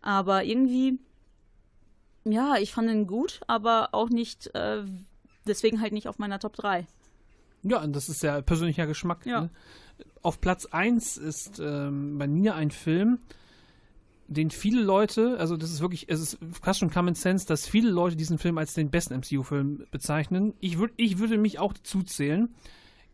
[0.00, 0.98] Aber irgendwie,
[2.24, 4.84] ja, ich fand ihn gut, aber auch nicht, äh,
[5.46, 6.86] deswegen halt nicht auf meiner Top 3.
[7.62, 9.26] Ja, und das ist ja persönlicher Geschmack.
[9.26, 9.42] Ja.
[9.42, 9.50] Ne?
[10.22, 13.18] Auf Platz 1 ist ähm, bei mir ein Film,
[14.26, 17.90] den viele Leute, also das ist wirklich, es ist fast schon Common Sense, dass viele
[17.90, 20.54] Leute diesen Film als den besten MCU-Film bezeichnen.
[20.60, 22.54] Ich, würd, ich würde mich auch dazu zählen.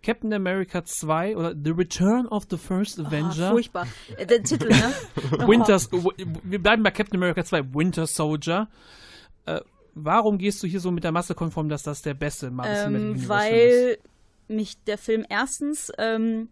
[0.02, 3.48] Captain America 2 oder The Return of the First Avenger.
[3.48, 3.86] Ah, furchtbar.
[4.18, 4.94] Der Titel, ne?
[5.46, 8.68] Winters, wir bleiben bei Captain America 2, Winter Soldier.
[9.44, 9.60] Äh,
[9.94, 13.14] warum gehst du hier so mit der Masse konform, dass das der beste Marvel Ähm,
[13.16, 13.28] ist?
[13.28, 13.98] weil
[14.48, 16.48] mich der Film erstens ähm,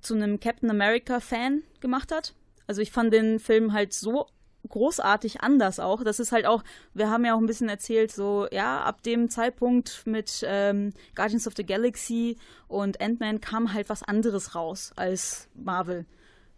[0.00, 2.34] zu einem Captain America Fan gemacht hat.
[2.70, 4.28] Also ich fand den Film halt so
[4.68, 6.04] großartig anders auch.
[6.04, 6.62] Das ist halt auch,
[6.94, 11.48] wir haben ja auch ein bisschen erzählt, so, ja, ab dem Zeitpunkt mit ähm, Guardians
[11.48, 12.36] of the Galaxy
[12.68, 16.06] und Ant-Man kam halt was anderes raus als Marvel,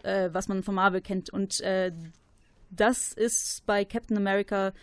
[0.03, 1.31] äh, was man von Marvel kennt.
[1.31, 1.93] Und äh,
[2.69, 4.75] das ist bei Captain America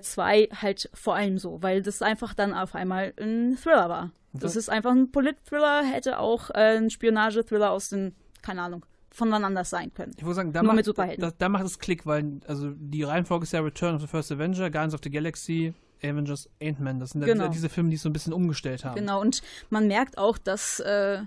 [0.00, 4.10] 2 halt vor allem so, weil das einfach dann auf einmal ein Thriller war.
[4.32, 9.30] Das ist einfach ein Polit-Thriller, hätte auch äh, ein Spionage-Thriller aus den, keine Ahnung, von
[9.30, 10.12] wann anders sein können.
[10.16, 11.20] Ich würde sagen, da Nur macht, mit Superhelden.
[11.20, 14.30] Da, da macht es Klick, weil also die Reihenfolge ist ja Return of the First
[14.32, 17.00] Avenger, Guardians of the Galaxy, Avengers, Ant-Man.
[17.00, 17.44] Das sind ja Genau.
[17.48, 18.94] diese, diese Filme, die es so ein bisschen umgestellt haben.
[18.96, 21.22] Genau, und man merkt auch, dass, äh,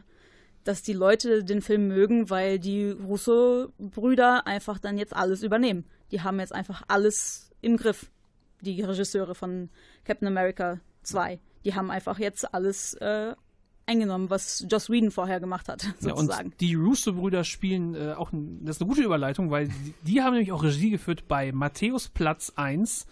[0.64, 5.86] dass die Leute den Film mögen, weil die Russo-Brüder einfach dann jetzt alles übernehmen.
[6.12, 8.10] Die haben jetzt einfach alles im Griff,
[8.62, 9.70] die Regisseure von
[10.06, 11.40] Captain America 2.
[11.66, 13.36] Die haben einfach jetzt alles äh,
[13.86, 16.52] eingenommen, was Joss Whedon vorher gemacht hat, Ja, sozusagen.
[16.52, 20.22] und die Russo-Brüder spielen äh, auch, ein, das ist eine gute Überleitung, weil die, die
[20.22, 23.06] haben nämlich auch Regie geführt bei Matthäus Platz 1.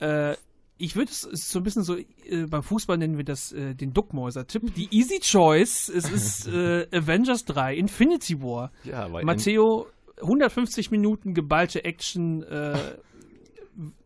[0.00, 0.34] Äh,
[0.78, 3.92] ich würde es so ein bisschen so, äh, beim Fußball nennen wir das äh, den
[3.92, 4.74] Duckmäuser-Tipp.
[4.74, 8.72] Die Easy Choice, es ist äh, Avengers 3, Infinity War.
[8.82, 9.86] Ja, weil Matteo,
[10.20, 12.42] 150 Minuten geballte Action.
[12.42, 12.76] Äh,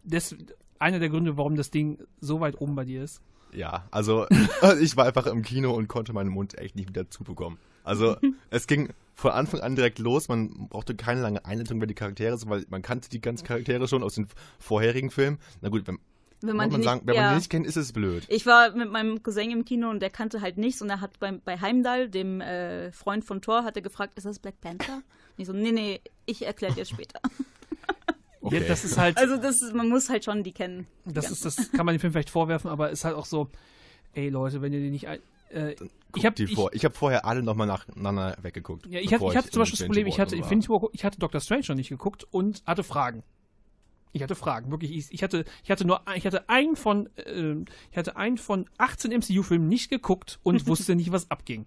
[0.05, 0.37] das,
[0.79, 3.23] einer der Gründe, warum das Ding so weit oben bei dir ist.
[3.57, 4.27] Ja, also
[4.81, 7.59] ich war einfach im Kino und konnte meinen Mund echt nicht wieder zubekommen.
[7.85, 8.17] Also
[8.51, 10.29] es ging von Anfang an direkt los.
[10.29, 13.89] Man brauchte keine lange Einleitung, wer die Charaktere sind, weil man kannte die ganzen Charaktere
[13.89, 14.29] schon aus den
[14.59, 15.39] vorherigen Filmen.
[15.63, 15.99] Na gut, wenn,
[16.43, 17.23] Wenn man, die nicht- sagen, wenn ja.
[17.29, 18.25] man nicht kennt, ist es blöd.
[18.29, 21.19] Ich war mit meinem Cousin im Kino und der kannte halt nichts und er hat
[21.19, 24.97] beim, bei Heimdall, dem äh, Freund von Thor, hat er gefragt, ist das Black Panther?
[24.97, 25.03] Und
[25.39, 27.21] ich so, nee, nee, ich erkläre dir später.
[28.47, 28.61] Okay.
[28.61, 29.19] Ja, das ist halt.
[29.19, 30.87] Also das ist, man muss halt schon die kennen.
[31.05, 31.49] die Das ganzen.
[31.49, 33.49] ist, das kann man dem Film vielleicht vorwerfen, aber ist halt auch so,
[34.15, 35.19] ey Leute, wenn ihr die nicht ein,
[35.51, 35.75] äh,
[36.15, 36.73] ich habe die ich, vor.
[36.73, 38.87] Ich habe vorher alle nochmal nacheinander weggeguckt.
[38.87, 40.37] ja, ich hatte, ich hatte zum Beispiel das Problem, ich hatte.
[40.37, 43.25] Infinity War, ich hatte Doctor Strange noch nicht geguckt und hatte Fragen.
[44.13, 44.93] Ich hatte Fragen, wirklich.
[44.97, 47.57] Ich, ich hatte, ich hatte nur, ich hatte einen von, äh,
[47.91, 51.67] ich hatte einen von 18 MCU-Filmen nicht geguckt und wusste nicht, was abging.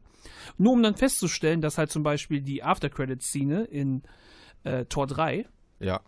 [0.57, 4.01] Nur um dann festzustellen, dass halt zum Beispiel die After-Credit-Szene in
[4.63, 5.45] äh, Tor 3
[5.79, 5.99] Ja.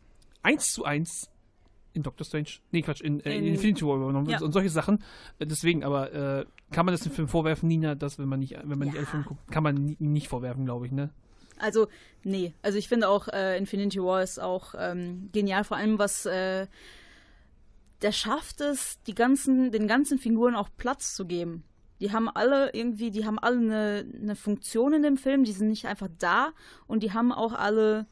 [0.43, 1.29] Eins zu eins
[1.93, 4.39] in Doctor Strange, nee Quatsch, in, äh, in In- Infinity War übernommen Ja.
[4.41, 5.03] und solche Sachen.
[5.39, 8.53] Äh, Deswegen, aber äh, kann man das dem Film vorwerfen, Nina, dass wenn man nicht,
[8.63, 11.09] wenn man nicht alle Filme guckt, kann man nie, nicht vorwerfen, glaube ich, ne?
[11.59, 11.87] Also,
[12.23, 12.53] nee.
[12.61, 16.67] Also ich finde auch, äh, Infinity War ist auch ähm, genial, vor allem was äh,
[18.01, 21.63] der schafft es, die ganzen, den ganzen Figuren auch Platz zu geben.
[21.99, 25.67] Die haben alle irgendwie, die haben alle eine, eine Funktion in dem Film, die sind
[25.69, 26.51] nicht einfach da
[26.87, 28.07] und die haben auch alle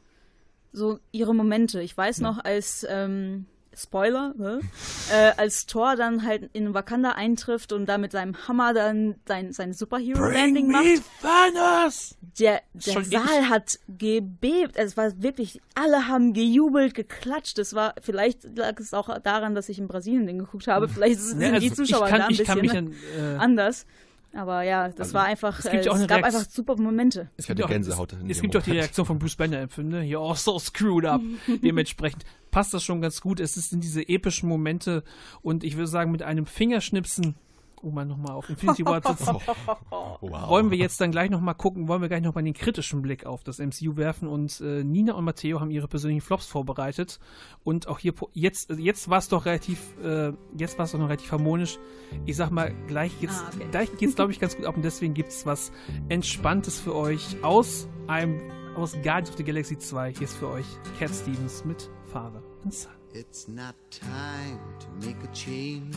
[0.72, 1.80] so ihre Momente.
[1.80, 4.60] Ich weiß noch, als ähm, Spoiler, ne?
[5.12, 9.52] äh, als Thor dann halt in Wakanda eintrifft und da mit seinem Hammer dann sein,
[9.52, 12.16] sein Superhero-Landing macht Thanos!
[12.38, 14.76] der, der Schon Saal hat gebebt.
[14.76, 17.58] Es war wirklich, alle haben gejubelt, geklatscht.
[17.58, 20.88] Es war, vielleicht lag es auch daran, dass ich in Brasilien den geguckt habe.
[20.88, 23.38] Vielleicht sind Ja, also die Zuschauer kann, da ein ich kann bisschen mich an, äh,
[23.38, 23.86] anders.
[24.32, 27.30] Aber ja, das war einfach, es es, gibt äh, auch es gab einfach super Momente.
[27.36, 28.12] Ich gibt auch- Gänsehaut.
[28.12, 28.70] Es dem gibt auch die.
[28.72, 31.20] Reaktion von Bruce Banner empfinde, you're all so screwed up.
[31.62, 33.40] Dementsprechend passt das schon ganz gut.
[33.40, 35.02] Es sind diese epischen Momente
[35.42, 37.34] und ich würde sagen, mit einem Fingerschnipsen
[37.82, 39.14] um mal nochmal auf Infinity War zu
[39.90, 40.48] Wow.
[40.48, 43.42] wollen wir jetzt dann gleich nochmal gucken, wollen wir gleich nochmal den kritischen Blick auf
[43.44, 47.18] das MCU werfen und äh, Nina und Matteo haben ihre persönlichen Flops vorbereitet
[47.64, 51.08] und auch hier, jetzt, jetzt war es doch relativ, äh, jetzt war es doch noch
[51.08, 51.78] relativ harmonisch.
[52.26, 53.66] Ich sag mal, gleich geht's, Ah, okay.
[53.70, 55.72] gleich geht's glaube ich ganz gut ab und deswegen gibt's was
[56.08, 58.40] Entspanntes für euch aus einem,
[58.76, 60.12] aus Guardians of the Galaxy 2.
[60.12, 60.66] Hier ist für euch
[60.98, 62.92] Cat Stevens mit Father and Son.
[63.12, 65.96] It's not time to make a change.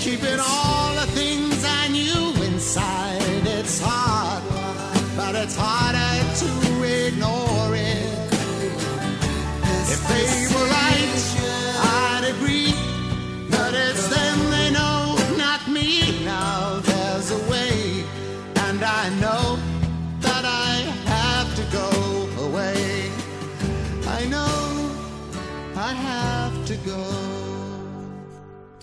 [0.00, 3.20] keeping all the things I knew inside.
[3.46, 4.42] It's hard,
[5.14, 5.79] but it's harder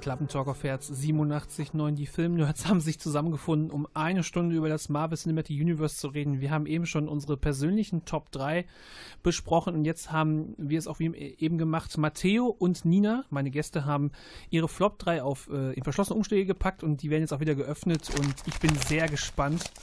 [0.08, 1.92] Klappentalk auf Herz 87.9.
[1.92, 6.40] Die Filmnerds haben sich zusammengefunden, um eine Stunde über das Marvel Cinematic Universe zu reden.
[6.40, 8.66] Wir haben eben schon unsere persönlichen Top 3
[9.22, 11.98] besprochen und jetzt haben wir es auch wie eben gemacht.
[11.98, 14.14] Matteo und Nina, meine Gäste, haben
[14.50, 17.56] ihre Flop 3 auf, äh, in verschlossene Umschläge gepackt und die werden jetzt auch wieder
[17.56, 19.74] geöffnet und ich bin sehr gespannt,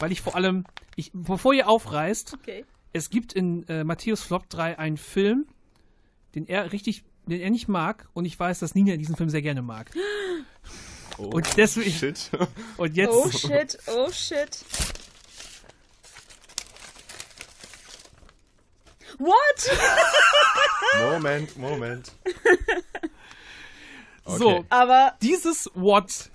[0.00, 0.64] weil ich vor allem,
[0.96, 2.64] ich, bevor ihr aufreißt, Okay.
[2.92, 5.46] es gibt in äh, Matthäus Flop 3 einen Film,
[6.34, 9.42] den er richtig, den er nicht mag und ich weiß, dass Nina diesen Film sehr
[9.42, 9.90] gerne mag.
[11.18, 12.30] Oh, Und deswegen- Shit.
[12.76, 14.64] Und jetzt Oh shit, oh shit.
[19.18, 19.70] What?
[21.12, 22.12] Moment, Moment.
[24.24, 24.64] so, Okay.
[24.68, 26.30] Aber, dieses What,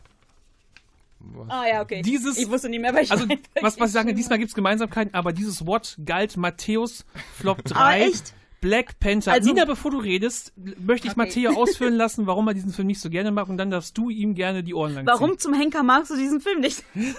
[1.48, 2.02] ah ja, okay.
[2.02, 3.12] Dieses- ich wusste nicht mehr, welches.
[3.12, 3.26] also
[3.62, 7.06] was, was ich sagen, diesmal gibt es Gemeinsamkeiten, aber dieses What galt Matthäus
[7.40, 7.76] Flop 3.
[7.76, 8.34] Ah, echt?
[8.64, 9.32] Black Panther.
[9.34, 11.20] Also- Nina, bevor du redest, möchte ich Okay.
[11.28, 14.10] Matteo ausführen lassen, warum er diesen Film nicht so gerne mag und dann darfst du
[14.10, 15.40] ihm gerne die Ohren lang Warum ziehen.
[15.40, 16.84] zum Henker magst du diesen Film nicht?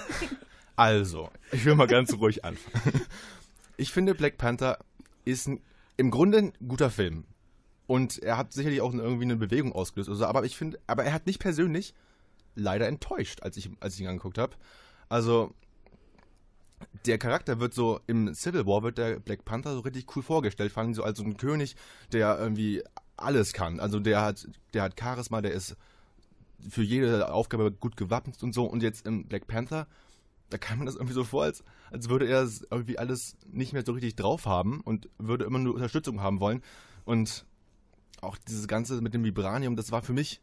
[0.76, 3.00] Also, ich will mal ganz ruhig anfangen.
[3.76, 4.78] Ich finde, Black Panther
[5.24, 5.60] ist ein,
[5.96, 7.24] im Grunde ein guter Film.
[7.88, 10.08] Und er hat sicherlich auch irgendwie eine Bewegung ausgelöst.
[10.08, 11.92] oder so, aber ich finde, aber er hat mich persönlich
[12.54, 14.54] leider enttäuscht, als ich, als ich ihn angeguckt habe.
[15.08, 15.52] Also,
[17.06, 20.72] der Charakter wird so im Civil War wird der Black Panther so richtig cool vorgestellt,
[20.72, 21.76] fand ihn so als so ein König,
[22.12, 22.82] der irgendwie
[23.16, 23.80] alles kann.
[23.80, 25.76] Also der hat, der hat Charisma, der ist
[26.68, 28.64] für jede Aufgabe gut gewappnet und so.
[28.64, 29.86] Und jetzt im Black Panther,
[30.50, 33.84] da kam man das irgendwie so vor, als, als würde er irgendwie alles nicht mehr
[33.84, 36.62] so richtig drauf haben und würde immer nur Unterstützung haben wollen.
[37.04, 37.44] Und
[38.20, 40.40] auch dieses Ganze mit dem Vibranium, das war für mich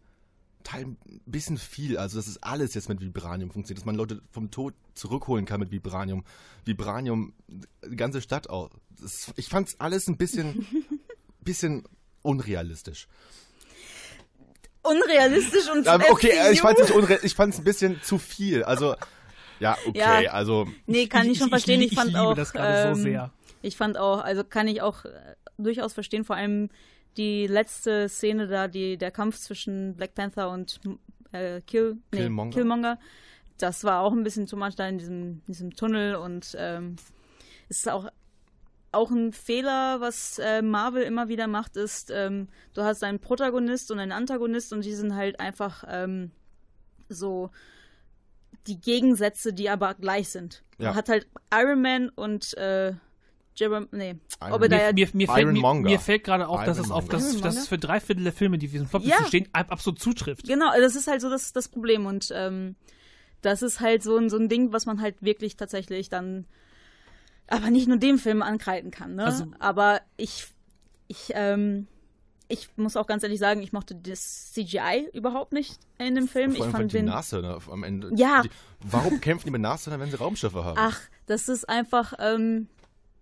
[0.64, 1.98] Teil ein bisschen viel.
[1.98, 5.60] Also, dass es alles jetzt mit Vibranium funktioniert, dass man Leute vom Tod zurückholen kann
[5.60, 6.24] mit Vibranium.
[6.66, 8.70] Vibranium, die ganze Stadt auch.
[9.02, 10.66] Das, ich fand es alles ein bisschen,
[11.42, 11.84] bisschen
[12.22, 13.08] unrealistisch.
[14.84, 16.52] Unrealistisch und Aber okay, MCU?
[16.54, 18.64] ich fand es unre ich ein bisschen zu viel.
[18.64, 18.96] Also,
[19.60, 20.32] ja, okay, Ja.
[20.32, 20.68] also.
[20.88, 21.82] Nee, kann ich, Ich- schon ich- verstehen.
[21.82, 22.34] Ich, ich fand liebe auch.
[22.34, 23.32] das gerade so ähm, sehr.
[23.62, 25.12] Ich fand auch, also kann ich auch äh,
[25.60, 26.70] durchaus verstehen, vor allem
[27.18, 30.80] die letzte Szene da, die, der Kampf zwischen Black Panther und
[31.32, 32.52] äh, Kill, nee, Killmonger.
[32.52, 33.00] Killmonger.
[33.58, 36.96] Das war auch ein bisschen too much da in diesem, diesem Tunnel und ähm,
[37.70, 38.10] es ist auch
[38.94, 43.90] auch ein Fehler, was äh, Marvel immer wieder macht, ist, ähm, du hast einen Protagonist
[43.90, 46.32] und einen Antagonist und die sind halt einfach ähm,
[47.08, 47.52] so
[48.68, 50.64] die Gegensätze, die aber gleich sind.
[50.78, 50.90] Ja.
[50.90, 52.94] Man hat halt Iron Man und äh,
[53.62, 54.92] Jerem, nee, Iron Obadiah.
[54.92, 57.62] Mir, mir, mir, fällt, mir, mir fällt gerade auf, dass es auf das, das Ironmonger?
[57.68, 59.24] für drei Viertel der Filme, die auf diesem Flop Ja.
[59.26, 60.48] stehen, ab- absolut zutrifft.
[60.48, 62.76] Genau, das ist halt so das, das Problem und ähm,
[63.42, 66.46] das ist halt so ein, so ein Ding, was man halt wirklich tatsächlich dann
[67.48, 69.26] aber nicht nur dem Film ankreiden kann, ne?
[69.26, 70.48] Also- aber ich,
[71.08, 71.88] ich, ähm,
[72.48, 76.52] ich muss auch ganz ehrlich sagen, ich mochte das CGI überhaupt nicht in dem Film.
[76.52, 77.06] Vor Ich allem fand die den.
[77.06, 78.12] Nase ne, am Ende.
[78.16, 78.42] Ja.
[78.42, 78.50] Die,
[78.84, 80.78] warum kämpfen die mit Nashörnern, wenn sie Raumschiffe haben?
[80.78, 82.68] Ach, das ist einfach, ähm,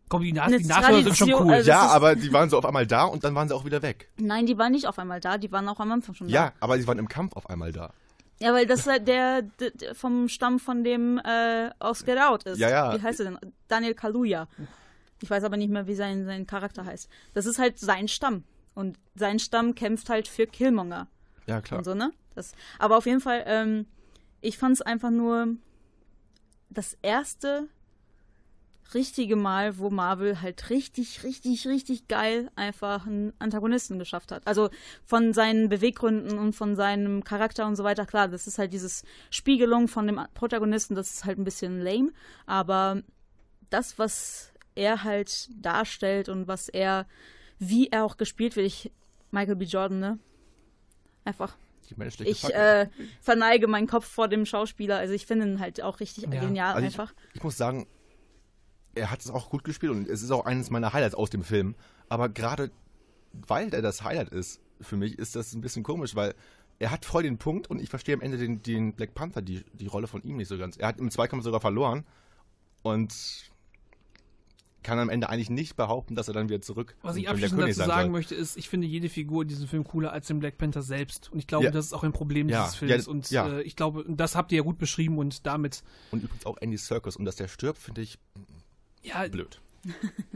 [0.09, 1.53] Komm, die, Nas die Nashörner sind schon cool.
[1.53, 3.81] also- ja, aber die waren so auf einmal da und dann waren sie auch wieder
[3.81, 4.09] weg.
[4.17, 6.33] nein, die waren nicht auf einmal da, die waren auch am Anfang schon da.
[6.33, 7.93] Ja, aber sie waren im Kampf auf einmal da.
[8.41, 12.43] Ja, weil das halt der, der, der vom Stamm von dem äh, aus Get Out
[12.43, 12.57] ist.
[12.57, 12.97] Ja, ja.
[12.97, 13.39] Wie heißt er denn?
[13.67, 14.47] Daniel Kaluuya.
[15.21, 17.09] Ich weiß aber nicht mehr, wie sein, sein Charakter heißt.
[17.33, 18.45] Das ist halt sein Stamm.
[18.75, 21.07] Und sein Stamm kämpft halt für Killmonger
[21.47, 21.79] Ja, klar.
[21.79, 22.13] und so, ne?
[22.33, 23.85] Das, aber auf jeden Fall, ähm,
[24.39, 25.55] ich fand es einfach nur
[26.69, 27.67] das erste
[28.93, 34.45] richtige Mal, wo Marvel halt richtig, richtig, richtig geil einfach einen Antagonisten geschafft hat.
[34.47, 34.69] Also
[35.05, 38.05] von seinen Beweggründen und von seinem Charakter und so weiter.
[38.05, 42.11] Klar, das ist halt dieses Spiegelung von dem Protagonisten, das ist halt ein bisschen lame.
[42.45, 43.01] Aber
[43.69, 47.07] das, was er halt darstellt und was er,
[47.59, 48.91] wie er auch gespielt wird, ich,
[49.31, 49.65] Michael B.
[49.65, 50.19] Jordan, ne?
[51.25, 51.55] Einfach
[52.23, 52.87] ich äh,
[53.21, 54.97] verneige meinen Kopf vor dem Schauspieler.
[54.97, 56.41] Also ich finde ihn halt auch richtig Ja.
[56.41, 57.13] genial Also ich, einfach.
[57.33, 57.87] ich muss sagen,
[58.99, 61.43] er hat es auch gut gespielt und es ist auch eines meiner Highlights aus dem
[61.43, 61.75] Film.
[62.09, 62.71] Aber gerade
[63.33, 66.33] weil er das Highlight ist, für mich ist das ein bisschen komisch, weil
[66.79, 69.63] er hat voll den Punkt und ich verstehe am Ende den, den Black Panther, die,
[69.73, 70.77] die Rolle von ihm nicht so ganz.
[70.77, 72.05] Er hat im Zweikampf sogar verloren
[72.81, 73.13] und
[74.81, 77.73] kann am Ende eigentlich nicht behaupten, dass er dann wieder zurück Was ich abschließend dazu
[77.73, 78.09] sagen soll.
[78.11, 81.29] möchte, ist, ich finde jede Figur in diesem Film cooler als den Black Panther selbst.
[81.33, 81.71] Und ich glaube, Ja.
[81.71, 83.29] das ist auch ein Problem Ja, dieses Films.
[83.29, 86.45] ja, und äh, ich glaube, das habt ihr ja gut beschrieben und damit, Und übrigens
[86.45, 88.17] auch Andy Serkis und dass der stirbt, finde ich
[89.03, 89.61] ja, blöd.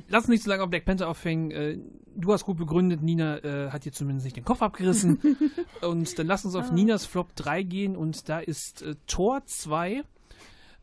[0.08, 1.52] lass uns nicht so lange auf Black Panther aufhängen.
[1.52, 1.78] Äh,
[2.16, 5.20] du hast gut begründet, Nina äh, hat dir zumindest nicht den Kopf abgerissen.
[5.82, 10.04] und dann lass uns auf Ninas Flop 3 gehen und da ist äh, Tor 2.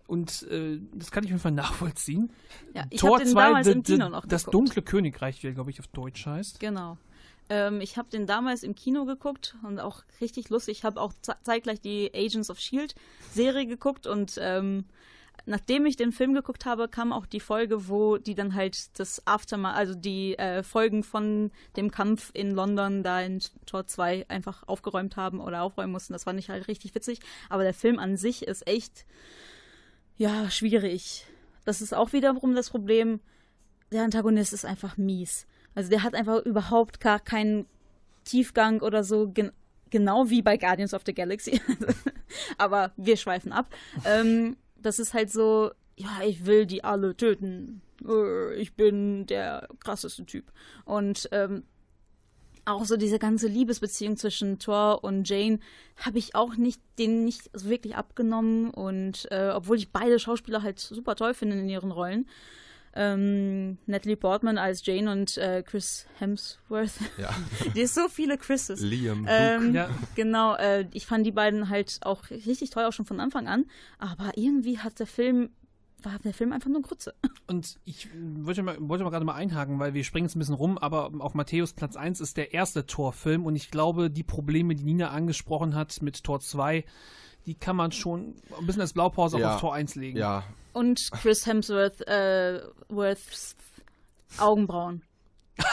[0.07, 2.31] Und äh, das kann ich auf jeden Fall nachvollziehen.
[2.75, 4.55] Ja, ich Tor habe den 2, damals the- im Kino the- noch Das geguckt.
[4.55, 6.59] dunkle Königreich, wie er, glaube ich, auf Deutsch heißt.
[6.61, 6.99] Genau.
[7.49, 10.79] Ähm, ich habe den damals im Kino geguckt und auch richtig lustig.
[10.79, 12.95] Ich habe auch ze- zeitgleich die Agents of Shield
[13.33, 14.85] Serie geguckt und ähm,
[15.47, 19.27] nachdem ich den Film geguckt habe, kam auch die Folge, wo die dann halt das
[19.27, 24.67] Aftermath, also die äh, Folgen von dem Kampf in London da in Tor 2 einfach
[24.67, 26.13] aufgeräumt haben oder aufräumen mussten.
[26.13, 27.21] Das fand ich halt richtig witzig.
[27.49, 29.07] Aber der Film an sich ist echt,
[30.17, 31.27] ja, schwierig.
[31.65, 33.21] Das ist auch wiederum das Problem.
[33.93, 35.47] Der Antagonist ist einfach mies.
[35.75, 37.67] Also der hat einfach überhaupt gar keinen
[38.25, 39.53] Tiefgang oder so, gen
[39.91, 41.61] genau wie bei Guardians of the Galaxy.
[42.59, 43.67] Aber wir schweifen ab.
[44.05, 47.83] Ähm, das ist halt so, ja, ich will die alle töten.
[48.07, 50.53] Äh, Ich bin der krasseste Typ.
[50.85, 51.65] Und ähm,
[52.65, 55.59] auch so diese ganze Liebesbeziehung zwischen Thor und Jane
[55.97, 60.79] habe ich auch nicht denen nicht wirklich abgenommen und äh, obwohl ich beide Schauspieler halt
[60.79, 62.27] super toll finde in ihren Rollen
[62.95, 67.31] ähm, Natalie Portman als Jane und äh, Chris Hemsworth Ja.
[67.75, 69.89] die ist so viele Chrises Liam, ähm, Ja.
[70.15, 73.67] genau äh, ich fand die beiden halt auch richtig toll auch schon von Anfang an
[73.99, 75.51] aber irgendwie hat der Film
[76.05, 77.15] war der Film einfach nur Grütze.
[77.47, 80.55] Und ich wollte mal, wollte mal gerade mal einhaken, weil wir springen jetzt ein bisschen
[80.55, 84.75] rum, aber auf Matthäus Platz 1 ist der erste Torfilm und ich glaube, die Probleme,
[84.75, 86.85] die Nina angesprochen hat mit Tor 2,
[87.47, 89.55] die kann man schon ein bisschen als Blaupause auch Ja.
[89.55, 90.19] auf Tor 1 legen.
[90.19, 93.57] Ja, Und Chris Hemsworth, äh, Worths
[94.39, 95.03] Augenbrauen.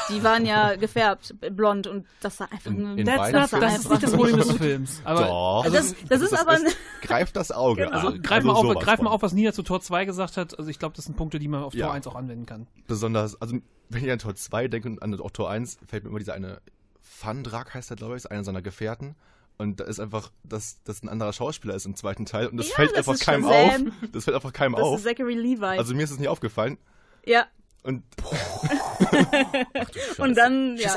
[0.09, 3.61] Die waren ja gefärbt, blond und das sah einfach In- das, das, Filmen?
[3.65, 5.01] Das ist nicht das Problem des Films.
[5.05, 5.63] Aber doch.
[5.63, 6.57] Also das- das ist aber
[7.01, 7.95] greift das Auge Genau.
[7.95, 10.57] also greif, mal, auf, sowas greif mal auf, was Nina zu Tor 2 gesagt hat.
[10.59, 11.85] Also ich glaube, das sind Punkte, die man auf Ja.
[11.85, 12.67] Tor 1 auch anwenden kann.
[12.87, 13.57] Besonders, also
[13.89, 16.33] wenn ich an Tor 2 denke und an auch Tor 1, fällt mir immer dieser
[16.33, 16.59] eine
[16.99, 19.15] Fandrak heißt er, glaube ich, ist einer seiner Gefährten.
[19.57, 22.47] Und da ist einfach, dass das ein anderer Schauspieler ist im zweiten Teil.
[22.47, 23.87] Und das Ja, fällt das einfach keinem Shazam.
[23.87, 23.93] auf.
[24.11, 24.97] Das fällt einfach keinem Das auf.
[24.99, 25.65] ist Zachary Levi.
[25.65, 26.77] Also mir ist es nicht aufgefallen.
[27.25, 27.47] ja.
[27.83, 28.03] Und,
[30.17, 30.95] Und dann, ja.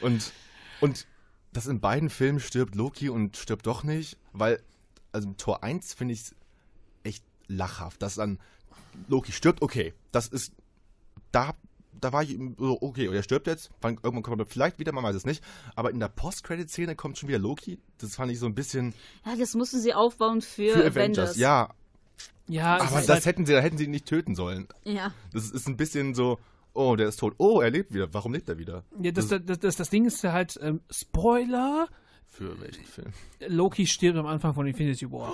[0.00, 0.32] und,
[0.80, 1.06] und
[1.52, 4.62] dass in beiden Filmen stirbt Loki und stirbt doch nicht, weil,
[5.10, 6.34] also im Tor 1 finde ich es
[7.02, 8.38] echt lachhaft, dass dann
[9.08, 10.52] Loki stirbt, okay, das ist,
[11.32, 11.54] da,
[12.02, 14.92] da war ich so, okay, und er stirbt jetzt, wann, irgendwann kommt er vielleicht wieder,
[14.92, 15.42] man weiß es nicht,
[15.76, 18.92] aber in der Post-Credit-Szene kommt schon wieder Loki, das fand ich so ein bisschen
[19.24, 20.96] Ja, das mussten sie aufbauen für, für Avengers.
[20.96, 21.68] Avengers, ja,
[22.48, 24.66] Ja, aber ist das halt- hätten sie, da hätten sie ihn nicht töten sollen.
[24.84, 25.12] Ja.
[25.32, 26.38] Das ist ein bisschen so,
[26.74, 28.84] oh, der ist tot, oh, er lebt wieder, warum lebt er wieder?
[29.00, 31.88] ja, das, das, das, das Ding ist ja halt, ähm, Spoiler,
[32.28, 33.12] Für welchen Film?
[33.46, 35.32] Loki stirbt am Anfang von Infinity War.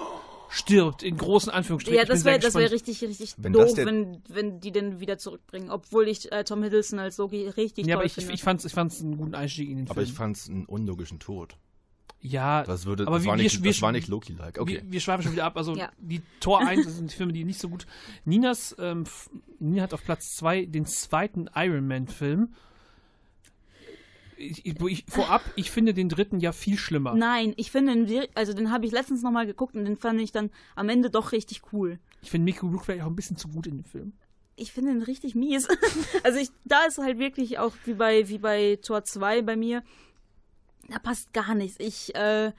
[0.51, 1.97] Stirbt, in großen Anführungsstrichen.
[1.97, 5.01] Ja, Ich das wäre das wär richtig, richtig Wenn doof, der- wenn, wenn die den
[5.01, 5.71] wieder zurückbringen.
[5.71, 8.33] Obwohl ich äh, Tom Hiddleston als Loki richtig Ja, toll aber ich, finde.
[8.33, 10.07] ich fand's, ich fand's einen guten Einstieg in den Aber Film.
[10.07, 11.57] ich fand es einen unlogischen Tod.
[12.21, 14.59] ja, Das, würde, aber das, wir, war, nicht, wir, das war nicht Loki-like.
[14.59, 14.83] Okay.
[14.83, 15.57] wir, wir schweifen schon wieder ab.
[15.57, 15.91] Also Ja.
[15.99, 17.87] die Tor 1 das sind die Filme, die nicht so gut.
[18.25, 19.05] Ninas, ähm,
[19.59, 22.55] Nina hat auf Platz 2 den zweiten Iron Man-Film.
[24.39, 27.15] Ich, ich, ich, vorab, ich finde den dritten ja viel schlimmer.
[27.15, 30.31] Nein, ich finde, den also den habe ich letztens nochmal geguckt und den fand ich
[30.31, 31.99] dann am Ende doch richtig cool.
[32.23, 34.13] Ich finde Mickey Rourke vielleicht auch ein bisschen zu gut in dem Film.
[34.55, 35.69] Ich finde den richtig mies.
[36.23, 39.83] also ich, da ist halt wirklich auch wie bei, wie bei Tor 2 bei mir,
[40.89, 41.77] da passt gar nichts.
[41.81, 42.53] Ich, äh,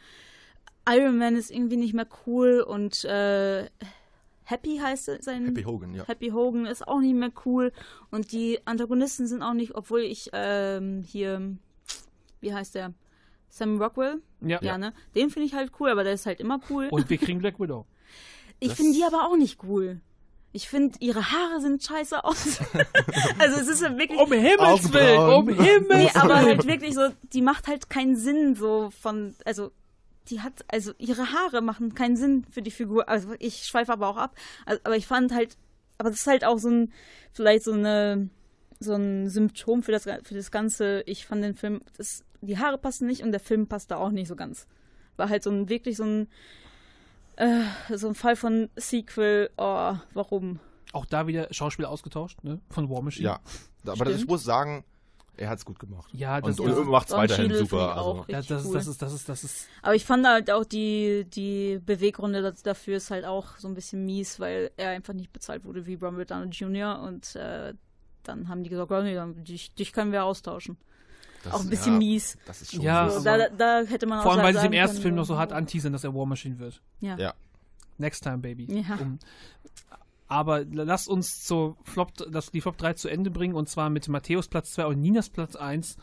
[0.87, 3.69] Iron Man ist irgendwie nicht mehr cool und äh,
[4.49, 6.07] Happy heißt sein Happy Hogan, ja.
[6.07, 7.71] Happy Hogan ist auch nicht mehr cool
[8.09, 11.55] und die Antagonisten sind auch nicht, obwohl ich ähm, hier,
[12.41, 12.93] wie heißt der?
[13.49, 14.21] Sam Rockwell?
[14.41, 14.59] Ja.
[14.61, 14.93] Ja, ne?
[15.15, 16.87] Den finde ich halt cool, aber der ist halt immer cool.
[16.91, 17.85] Und wir kriegen Black Widow.
[18.59, 20.01] ich finde die aber auch nicht cool.
[20.51, 22.59] Ich finde, ihre Haare sind scheiße aus.
[23.39, 24.19] also es ist ja wirklich...
[24.19, 25.19] Um Himmels Willen!
[25.19, 26.45] Um Himmels Nee, aber Willen!
[26.45, 29.71] halt wirklich so, die macht halt keinen Sinn so von, also
[30.29, 33.09] die hat, also ihre Haare machen keinen Sinn für die Figur.
[33.09, 34.35] Also ich schweife aber auch ab.
[34.65, 35.55] Also, aber ich fand halt,
[35.99, 36.93] aber das ist halt auch so ein,
[37.31, 38.29] vielleicht so eine,
[38.79, 41.03] so ein Symptom für das, für das Ganze.
[41.05, 44.11] Ich fand den Film, das, die Haare passen nicht und der Film passt da auch
[44.11, 44.67] nicht so ganz.
[45.17, 46.27] War halt so ein, wirklich so ein,
[47.35, 47.63] äh,
[47.95, 50.59] so ein Fall von Sequel, oh, warum?
[50.93, 52.59] Auch da wieder Schauspieler ausgetauscht, ne?
[52.69, 53.25] Von War Machine.
[53.25, 53.39] Ja,
[53.85, 54.83] aber das, ich muss sagen,
[55.39, 56.09] er hat es gut gemacht.
[56.13, 56.83] Ja, das und, und ja.
[56.83, 57.95] macht es Don weiterhin super.
[57.95, 58.73] Also, Ja, das, cool.
[58.73, 59.67] das ist, das ist, das ist.
[59.81, 64.05] Aber ich fand halt auch die, die Beweggründe dafür ist halt auch so ein bisschen
[64.05, 66.99] mies, weil er einfach nicht bezahlt wurde wie Robert Downey Jr.
[67.01, 67.73] Und äh,
[68.23, 70.77] dann haben die gesagt, oh, nee, dann, dich, dich können wir austauschen.
[71.43, 72.37] Das, auch ein bisschen ja, mies.
[72.45, 73.23] Das ist schon Ja, So, mies.
[73.23, 75.37] da, da, hätte man Vor auch allem, weil sie im ersten können, Film noch so
[75.37, 76.81] hart anteasern, dass er War Machine wird.
[76.99, 77.17] Ja.
[77.17, 77.33] Ja.
[77.97, 78.65] Next time, baby.
[78.65, 78.95] Ja.
[78.95, 79.19] Um,
[80.27, 84.07] aber lass uns zur Flop, das, die Flop 3 zu Ende bringen und zwar mit
[84.07, 85.97] Matthäus Platz 2 und Ninas Platz 1.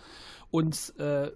[0.50, 1.30] Und äh,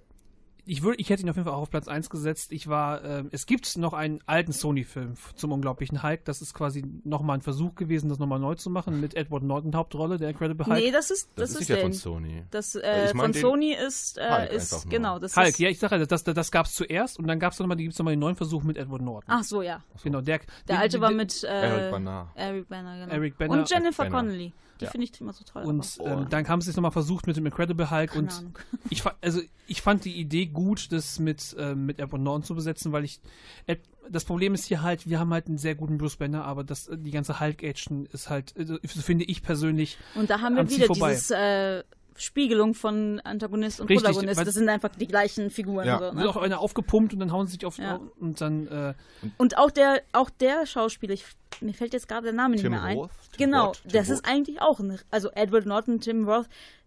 [0.70, 2.52] ich, würd, ich hätte ihn auf jeden Fall auch auf Platz 1 gesetzt.
[2.52, 6.24] Ich war, ähm, es gibt noch einen alten Sony-Film zum unglaublichen Hulk.
[6.24, 9.74] Das ist quasi nochmal ein Versuch gewesen, das nochmal neu zu machen mit Edward Norton
[9.74, 10.78] Hauptrolle, der Incredible Hulk.
[10.78, 11.78] Nee, das ist, Das, das, ist ist der.
[11.78, 12.44] von Sony.
[12.50, 15.58] Das Äh, äh, ich mein von Sony ist, äh, Hulk ist genau, das Hulk, ist.
[15.58, 17.76] ja, ich sage ja, das, das, das gab es zuerst und dann gab es nochmal,
[17.76, 19.24] gibt's nochmal den neuen Versuch mit Edward Norton.
[19.34, 19.82] Ach so, ja.
[20.04, 22.30] Genau, der, Der alte die- war die- mit äh, Eric Bana.
[22.36, 23.12] Eric Banner, genau.
[23.12, 24.16] Eric Bana- Und Jennifer Banner.
[24.18, 24.52] Connelly.
[24.80, 24.90] Die Ja.
[24.90, 25.62] finde ich immer so toll.
[25.64, 28.58] Und ähm, dann haben sie es nochmal versucht mit dem Incredible Hulk Keine und Ahnung.
[28.88, 32.54] ich fand, also ich fand die Idee gut, das mit, ähm, mit Edward Norton zu
[32.54, 33.20] besetzen, weil ich
[33.66, 36.64] Ed, das Problem ist hier halt, wir haben halt einen sehr guten Bruce Banner, aber
[36.64, 40.68] das, äh, die ganze Hulk-Action ist halt, so finde ich persönlich, Und da haben wir
[40.68, 41.10] wieder vorbei.
[41.10, 41.84] dieses äh,
[42.20, 44.46] Spiegelung von Antagonist und Richtig, Protagonist.
[44.46, 45.86] Das sind einfach die gleichen Figuren.
[45.86, 45.98] Ja.
[45.98, 46.28] So, wird ne?
[46.28, 48.00] auch einer aufgepumpt und dann hauen sie sich auf Ja.
[48.20, 48.94] und dann äh,
[49.38, 51.24] Und auch der, auch der Schauspieler, ich,
[51.60, 52.96] mir fällt jetzt gerade der Name nicht Tim mehr ein.
[52.98, 53.10] Roth?
[53.36, 53.82] Tim Genau, Roth?
[53.82, 54.14] Tim das Roth?
[54.16, 56.46] ist eigentlich auch ein, also Edward Norton, Tim Roth,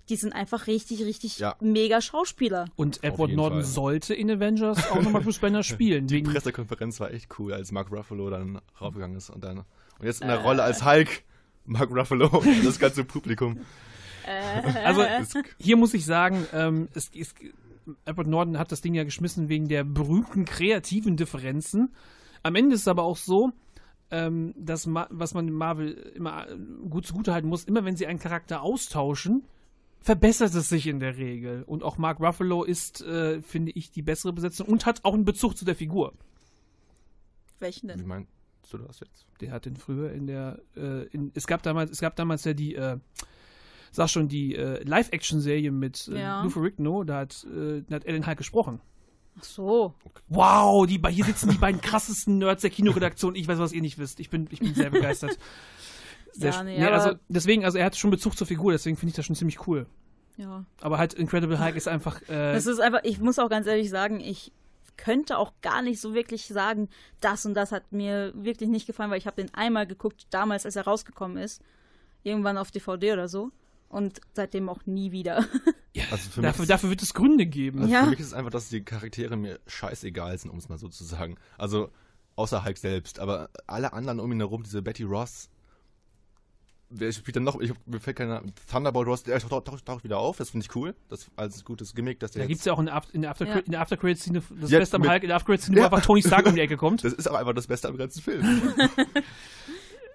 [0.10, 1.56] die sind einfach richtig, richtig Ja.
[1.62, 2.66] mega Schauspieler.
[2.76, 3.72] und Edward Norton Fall.
[3.72, 6.08] sollte in Avengers auch nochmal Bruce Banner spielen.
[6.08, 9.60] Die Pressekonferenz war echt cool, als Mark Ruffalo dann raufgegangen ist und dann
[10.00, 10.34] und jetzt in Äh.
[10.34, 11.24] der Rolle als Hulk
[11.66, 13.62] Mark Ruffalo und das ganze Publikum.
[14.84, 17.34] Also Ist, hier muss ich sagen, ähm, es, es,
[18.06, 21.94] Edward Norton hat das Ding ja geschmissen wegen der berühmten kreativen Differenzen.
[22.42, 23.52] Am Ende ist es aber auch so,
[24.12, 26.58] ähm, das, Ma was man Marvel immer äh,
[26.90, 29.44] gut zugutehalten muss, immer wenn sie einen Charakter austauschen,
[30.00, 31.64] verbessert es sich in der Regel.
[31.64, 35.26] Und auch Mark Ruffalo ist, äh, finde ich, die bessere Besetzung und hat auch einen
[35.26, 36.14] Bezug zu der Figur.
[37.60, 38.08] Welchen Wie denn?
[38.08, 38.30] meinst
[38.70, 39.26] du das jetzt?
[39.40, 42.54] Der hat den früher in der, äh, in, es gab damals, es gab damals ja
[42.54, 42.98] die, äh,
[43.96, 46.44] sag schon, die äh, Live-Action-Serie mit äh, Ja.
[46.44, 48.82] Lou Ferrigno, da hat, äh, da hat Ellen Hulk gesprochen.
[49.40, 49.94] Ach so.
[50.30, 53.36] Wow, die, hier sitzen die beiden krassesten Nerds der Kinoredaktion.
[53.36, 54.20] Ich weiß, was ihr nicht wisst.
[54.20, 55.38] Ich bin, ich bin sehr begeistert.
[56.36, 59.12] Sehr Ja, nee, nee, also deswegen, also er hat schon Bezug zur Figur, deswegen finde
[59.12, 59.86] ich das schon ziemlich cool.
[60.36, 60.66] Ja.
[60.82, 63.92] Aber halt Incredible Hulk ist einfach, äh, Das ist einfach, ich muss auch ganz ehrlich
[63.92, 64.52] sagen, ich
[64.98, 66.90] könnte auch gar nicht so wirklich sagen,
[67.22, 70.66] das und das hat mir wirklich nicht gefallen, weil ich habe den einmal geguckt, damals,
[70.66, 71.62] als er rausgekommen ist.
[72.24, 73.52] Irgendwann auf DVD oder so.
[73.94, 75.46] Und seitdem auch nie wieder.
[76.10, 77.82] Also für dafür, mich, dafür wird es Gründe geben.
[77.82, 78.04] also Ja.
[78.06, 80.88] für mich ist es einfach, dass die Charaktere mir scheißegal sind, um es mal so
[80.90, 81.36] zu sagen.
[81.58, 81.92] Also
[82.36, 85.50] außer Hulk selbst, aber alle anderen um ihn herum, diese Betty Ross,
[86.90, 87.60] wer spielt dann noch?
[87.62, 88.42] Ich, mir fällt keiner.
[88.72, 90.96] Thunderbolt Ross, der taucht, taucht, taucht wieder auf, das finde ich cool.
[91.10, 93.22] Das als gutes Gimmick, dass der Da gibt es ja auch in der, Aft- in
[93.22, 93.58] der After- Ja.
[93.60, 95.84] in der After-Credit-Szene, das Ja, Beste am mit- Hulk, in der After-Credit-Szene, Ja.
[95.84, 97.04] wo einfach Tony Stark um die Ecke kommt.
[97.04, 98.44] Das ist auch einfach das Beste am ganzen Film.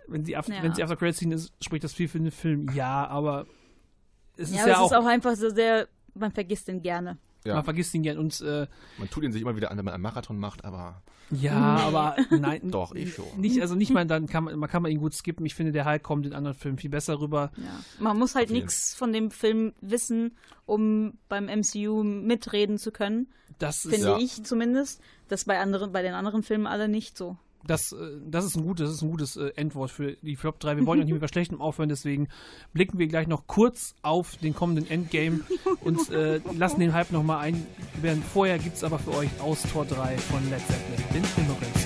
[0.08, 0.62] Wenn die, After- Ja.
[0.62, 2.68] wenn die After-Credit-Szene ist, spricht das viel für den Film.
[2.74, 3.46] Ja, aber
[4.38, 6.82] es ist ja, ja, aber es auch, ist auch einfach so sehr, man vergisst den
[6.82, 7.18] gerne.
[7.44, 7.54] Ja.
[7.54, 8.66] man vergisst ihn gern und äh,
[8.98, 12.16] Man tut ihn sich immer wieder an, wenn man einen Marathon macht, aber Ja, aber
[12.30, 12.60] nein.
[12.70, 13.24] Doch, ich schon.
[13.36, 15.46] Nicht, also nicht mal, dann kann man, man kann man ihn gut skippen.
[15.46, 17.52] Ich finde, der Hulk kommt in anderen Filmen viel besser rüber.
[17.56, 17.80] Ja.
[18.00, 20.36] Man muss halt nichts von dem Film wissen,
[20.66, 23.28] um beim MCU mitreden zu können.
[23.58, 24.18] Das ist, Finde Ja.
[24.18, 25.00] ich zumindest.
[25.28, 27.36] Das bei anderen, bei den anderen Filmen alle nicht so.
[27.66, 27.96] Das, äh,
[28.26, 30.76] das ist ein gutes, das ist ein gutes äh, Endwort für die Flop 3.
[30.76, 32.28] Wir wollen auch nicht mit was Schlechtem aufhören, deswegen
[32.72, 35.40] blicken wir gleich noch kurz auf den kommenden Endgame
[35.82, 37.66] und äh, lassen den Hype nochmal ein.
[38.00, 41.77] Während vorher gibt es aber für euch aus Tor 3 von Led Zeppelin den Immigrant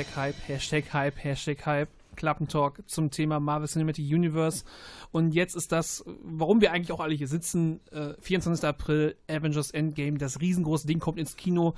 [0.00, 1.88] Hashtag Hype, Hashtag Hype, Hashtag Hype.
[2.16, 4.64] Klappentalk zum Thema Marvel Cinematic Universe.
[5.12, 8.66] Und jetzt ist das, warum wir eigentlich auch alle hier sitzen, äh, 24.
[8.66, 11.74] April, Avengers Endgame, das riesengroße Ding kommt ins Kino.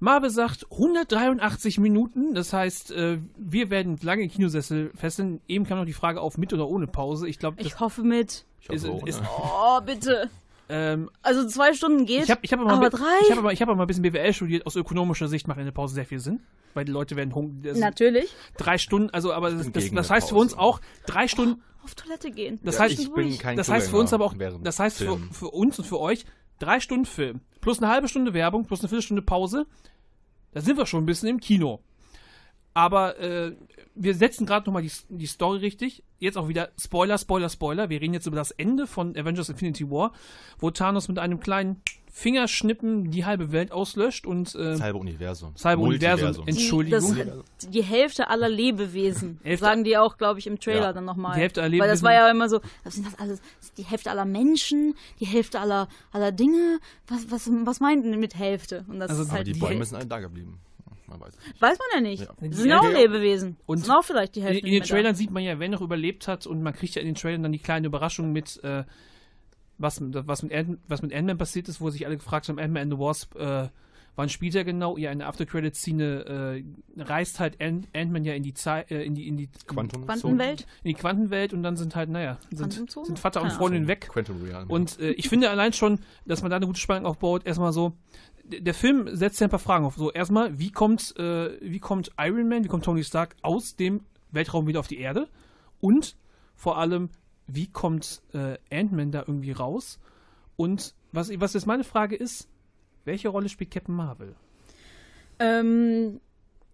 [0.00, 5.40] Marvel sagt 183 Minuten, das heißt, äh, wir werden lange im Kinosessel fesseln.
[5.46, 7.28] Eben kam noch die Frage auf, mit oder ohne Pause.
[7.28, 8.46] Ich glaube, Ich hoffe mit.
[8.60, 9.08] ich hoffe, ist, ohne.
[9.08, 10.30] ist Oh, bitte.
[10.70, 12.24] Ähm, Also zwei Stunden geht.
[12.24, 13.04] ich habe ich hab aber, mal aber drei?
[13.24, 14.66] ich hab aber, ich hab aber mal ein bisschen BWL studiert.
[14.66, 16.40] Aus ökonomischer Sicht macht eine Pause sehr viel Sinn,
[16.74, 17.76] weil die Leute werden hungrig.
[17.76, 18.32] Natürlich.
[18.56, 21.62] Drei Stunden, also aber das, das, das heißt für uns auch drei Stunden.
[21.82, 22.60] Auf Toilette gehen.
[22.62, 25.18] Das Ja, heißt, ich bin kein das heißt für uns aber auch, das heißt für,
[25.32, 26.24] für uns und für euch
[26.58, 29.66] drei Stunden Film plus eine halbe Stunde Werbung plus eine Viertelstunde Pause.
[30.52, 31.80] Da sind wir schon ein bisschen im Kino.
[32.74, 33.56] Aber äh,
[34.02, 36.02] wir setzen gerade nochmal die, die Story richtig.
[36.18, 37.88] Jetzt auch wieder Spoiler, Spoiler, Spoiler.
[37.90, 40.12] Wir reden jetzt über das Ende von Avengers Infinity War,
[40.58, 41.82] wo Thanos mit einem kleinen
[42.12, 45.52] Fingerschnippen die halbe Welt auslöscht und äh, Das halbe Universum.
[45.54, 46.46] das halbe Universum.
[46.46, 47.16] Entschuldigung.
[47.58, 50.92] Das, die Hälfte aller Lebewesen, Hälfte- sagen die auch, glaube ich, im Trailer Ja.
[50.92, 51.34] dann nochmal.
[51.34, 53.40] Die Hälfte aller Weil das Lebewesen- war ja immer so, was sind das alles?
[53.78, 56.78] Die Hälfte aller Menschen, die Hälfte aller, aller Dinge.
[57.08, 58.84] Was, was, was meint denn mit Hälfte?
[58.88, 59.86] Und das Also- ist Aber halt die die Bäume Hälfte.
[59.90, 60.58] sind alle da geblieben.
[61.10, 61.36] Man weiß.
[61.36, 61.60] nicht.
[61.60, 62.22] Weiß man ja nicht.
[62.22, 62.34] Ja.
[62.40, 62.88] Das sind auch.
[62.90, 63.56] Lebewesen.
[63.66, 64.60] Und Und sind auch vielleicht die In, Hälfte.
[64.60, 64.94] in den nicht mehr da.
[65.02, 67.42] Trailern sieht man ja, wer noch überlebt hat und man kriegt ja in den Trailern
[67.42, 68.84] dann die kleine Überraschung mit, äh,
[69.78, 72.82] was, was mit Ant- was mit Ant-Man passiert ist, wo sich alle gefragt haben, Ant-Man
[72.84, 73.68] and the Wasp, äh,
[74.16, 74.98] wann spielt er genau?
[74.98, 76.62] Ja, eine After-Credit-Szene
[76.98, 80.04] äh, reist halt Ant- Ant-Man ja in die Zeit, äh, in die, in die Quantum
[80.04, 80.66] Quantenwelt?
[80.82, 84.08] in die Quantenwelt und dann sind halt, naja, sind, sind Vater und Freundin weg.
[84.10, 84.68] Quantum Realm.
[84.68, 87.46] Und äh, ich finde allein schon, dass man da eine gute Spannung aufbaut.
[87.46, 87.92] Erstmal so,
[88.50, 89.96] der Film setzt ja ein paar Fragen auf.
[89.96, 94.00] So, erstmal, wie kommt, äh, wie kommt Iron Man, wie kommt Tony Stark aus dem
[94.30, 95.28] Weltraum wieder auf die Erde?
[95.80, 96.16] Und
[96.54, 97.10] vor allem,
[97.46, 99.98] wie kommt äh, Ant-Man da irgendwie raus?
[100.56, 102.48] Und was, was jetzt meine Frage ist,
[103.04, 104.34] welche Rolle spielt Captain Marvel?
[105.38, 106.20] Ähm,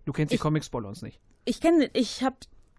[0.05, 1.21] Du kennst die Comics, spoiler uns nicht.
[1.45, 2.37] ich kenne, ich habe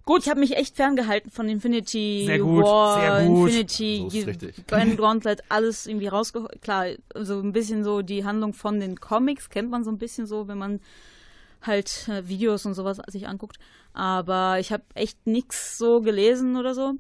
[0.08, 0.22] Gut.
[0.22, 3.50] Ich habe mich echt ferngehalten von Infinity Sehr gut, War, sehr gut.
[3.50, 4.64] Infinity, So.
[4.66, 6.62] Grand Gauntlet, alles irgendwie rausgeholt.
[6.62, 10.26] Klar, so ein bisschen so die Handlung von den Comics kennt man so ein bisschen
[10.26, 10.80] so, wenn man
[11.62, 13.58] halt äh, Videos und sowas sich anguckt.
[13.92, 16.94] Aber ich habe echt nichts so gelesen oder so.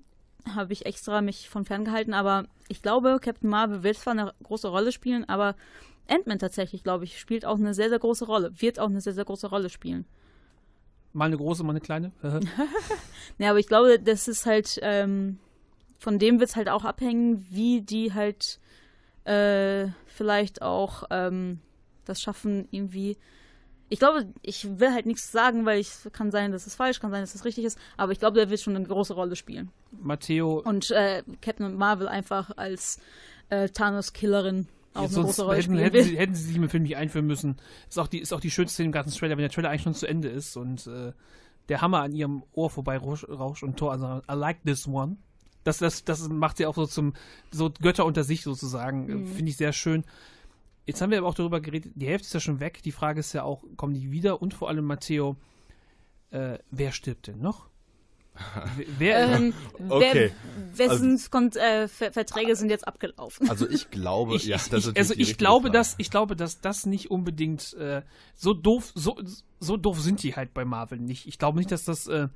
[0.53, 2.13] Habe ich extra mich von ferngehalten.
[2.13, 5.55] Aber ich glaube, Captain Marvel wird zwar eine große Rolle spielen, aber
[6.09, 8.51] Ant-Man tatsächlich, glaube ich, spielt auch eine sehr, sehr große Rolle.
[8.59, 10.05] Wird auch eine sehr, sehr große Rolle spielen.
[11.17, 12.11] Mal eine große, mal eine kleine.
[13.39, 15.39] Ja, aber ich glaube, das ist halt, ähm,
[15.97, 18.59] von dem wird es halt auch abhängen, wie die halt
[19.23, 21.59] äh, vielleicht auch ähm,
[22.05, 23.17] das schaffen, irgendwie.
[23.89, 27.09] Ich glaube, ich will halt nichts sagen, weil ich kann sein, dass es falsch, kann
[27.09, 29.71] sein, dass es richtig ist, aber ich glaube, der wird schon eine große Rolle spielen.
[29.99, 32.99] Matteo, Und äh, Captain Marvel einfach als
[33.49, 36.69] äh, Thanos-Killerin auch Jetzt eine sonst große Rolle hätten, hätten, sie, hätten sie sich im
[36.69, 37.57] Film nicht einführen müssen.
[37.87, 39.83] Ist auch die, ist auch die schönste Szene im ganzen Trailer, wenn der Trailer eigentlich
[39.83, 41.13] schon zu Ende ist und äh,
[41.69, 45.17] der Hammer an ihrem Ohr vorbei rauscht, und Thor also I like this one.
[45.63, 47.13] Das, das, das macht sie auch so zum
[47.51, 49.05] so Götter unter sich sozusagen.
[49.05, 49.23] Mhm.
[49.23, 50.05] Äh, Finde ich sehr schön.
[50.85, 52.81] Jetzt haben wir aber auch darüber geredet, die Hälfte ist ja schon weg.
[52.83, 54.41] Die Frage ist ja auch, kommen die wieder?
[54.41, 55.35] Und vor allem, Matteo,
[56.31, 57.66] äh, wer stirbt denn noch?
[58.97, 59.53] Wer, Ähm,
[59.89, 60.31] Okay.
[60.73, 63.49] wer, wessen Kon äh, Ver Verträge sind jetzt abgelaufen?
[63.49, 65.77] Also ich glaube, ich, ja, ich, also die ich glaube, Frage.
[65.77, 68.01] dass ich glaube, dass das nicht unbedingt äh,
[68.35, 69.19] so doof so
[69.59, 71.27] so doof sind die halt bei Marvel nicht.
[71.27, 72.27] Ich glaube nicht, dass das äh,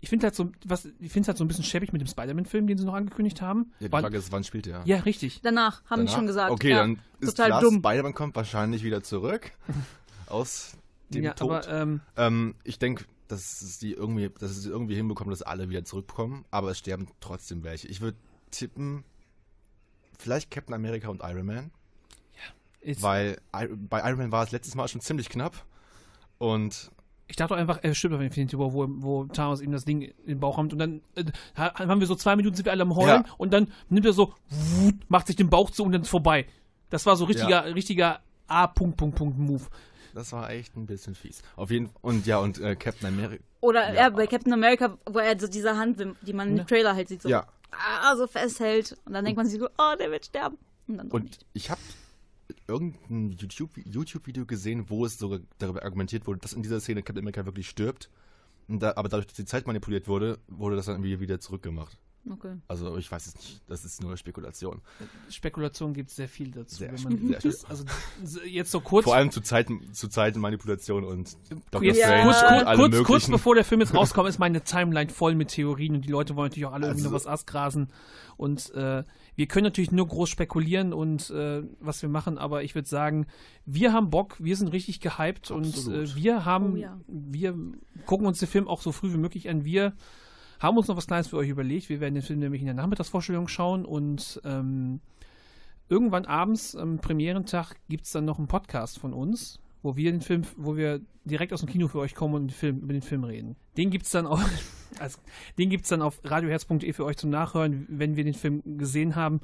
[0.00, 2.66] ich finde halt so was ich finde halt so ein bisschen schäbig mit dem Spider-Man-Film,
[2.68, 3.72] den sie noch angekündigt haben.
[3.80, 4.82] Ja, die Wann- Frage ist, wann spielt der?
[4.84, 5.40] ja, richtig.
[5.42, 6.14] Danach, haben die Danach?
[6.18, 6.50] schon gesagt.
[6.52, 6.78] Okay, ja.
[6.78, 7.74] dann ist Total klar, dumm.
[7.78, 9.50] Spider-Man kommt wahrscheinlich wieder zurück
[10.26, 10.76] aus
[11.10, 11.66] dem Ja, Tod.
[11.66, 15.68] aber ähm, Ähm, ich denke, dass es die irgendwie, dass es irgendwie hinbekommen, dass alle
[15.68, 17.86] wieder zurückkommen, aber es sterben trotzdem welche.
[17.88, 18.16] Ich würde
[18.50, 19.04] tippen,
[20.18, 21.70] vielleicht Captain America und Iron Man,
[22.80, 23.38] ist, weil
[23.88, 25.64] bei Iron Man war es letztes Mal schon ziemlich knapp
[26.38, 26.90] und
[27.30, 30.14] ich dachte einfach, er stimmt auf Infinity War, wo, wo Thanos ihm das Ding in
[30.26, 31.24] den Bauch rammt und dann äh,
[31.56, 33.34] ha- haben wir so zwei Minuten sind wir alle am Heulen Ja.
[33.36, 34.32] und dann nimmt er so
[35.08, 36.46] macht sich den Bauch zu und dann ist vorbei.
[36.88, 38.66] Das war so richtiger richtiger A
[40.18, 41.42] Das war echt ein bisschen fies.
[41.54, 43.40] Auf jeden und ja und äh, Captain America.
[43.60, 43.94] Oder Ja.
[43.94, 44.08] ja.
[44.10, 46.62] bei Captain America, wo er so diese Hand, die man Ja.
[46.62, 48.96] im Trailer halt sieht, so, Ja, ah, so festhält.
[49.04, 50.58] Und dann denkt man sich so, oh, der wird sterben.
[50.88, 51.80] Und dann doch und ich habe
[52.66, 57.22] irgendein YouTube YouTube-Video gesehen, wo es sogar darüber argumentiert wurde, dass in dieser Szene Captain
[57.22, 58.10] America wirklich stirbt.
[58.66, 61.96] Und da, aber dadurch, dass die Zeit manipuliert wurde, wurde das dann irgendwie wieder zurückgemacht.
[62.30, 62.56] Okay.
[62.68, 64.80] Also ich weiß es nicht, das ist nur Spekulation.
[65.30, 66.76] Spekulation gibt es sehr viel dazu.
[66.76, 67.84] Sehr wenn man, sehr das, also
[68.46, 71.36] jetzt so kurz, Vor allem zu Zeiten, zu Zeiten Manipulation und
[71.70, 72.22] Doctor jetzt, Ja.
[72.24, 75.48] kurz, und kurz, alle kurz, bevor der Film jetzt rauskommt, ist meine Timeline voll mit
[75.48, 77.88] Theorien und die Leute wollen natürlich auch alle irgendwie Also- noch was ausgrasen.
[78.36, 79.02] Und äh,
[79.34, 83.26] wir können natürlich nur groß spekulieren und äh, was wir machen, aber ich würde sagen,
[83.66, 86.10] wir haben Bock, wir sind richtig gehypt und Absolut.
[86.10, 87.00] äh, wir haben, Oh ja.
[87.08, 87.56] wir
[88.06, 89.64] gucken uns den Film auch so früh wie möglich an.
[89.64, 89.92] Wir
[90.60, 91.88] haben uns noch was Kleines für euch überlegt.
[91.88, 95.00] Wir werden den Film nämlich in der Nachmittagsvorstellung schauen und ähm,
[95.88, 100.20] irgendwann abends am Premierentag gibt es dann noch einen Podcast von uns, wo wir den
[100.20, 103.02] Film, wo wir direkt aus dem Kino für euch kommen und den Film, über den
[103.02, 103.56] Film reden.
[103.76, 104.42] Den gibt's dann auch,
[104.98, 105.18] also,
[105.58, 109.40] den gibt's dann auf radioherz.de für euch zum Nachhören, wenn wir den Film gesehen haben.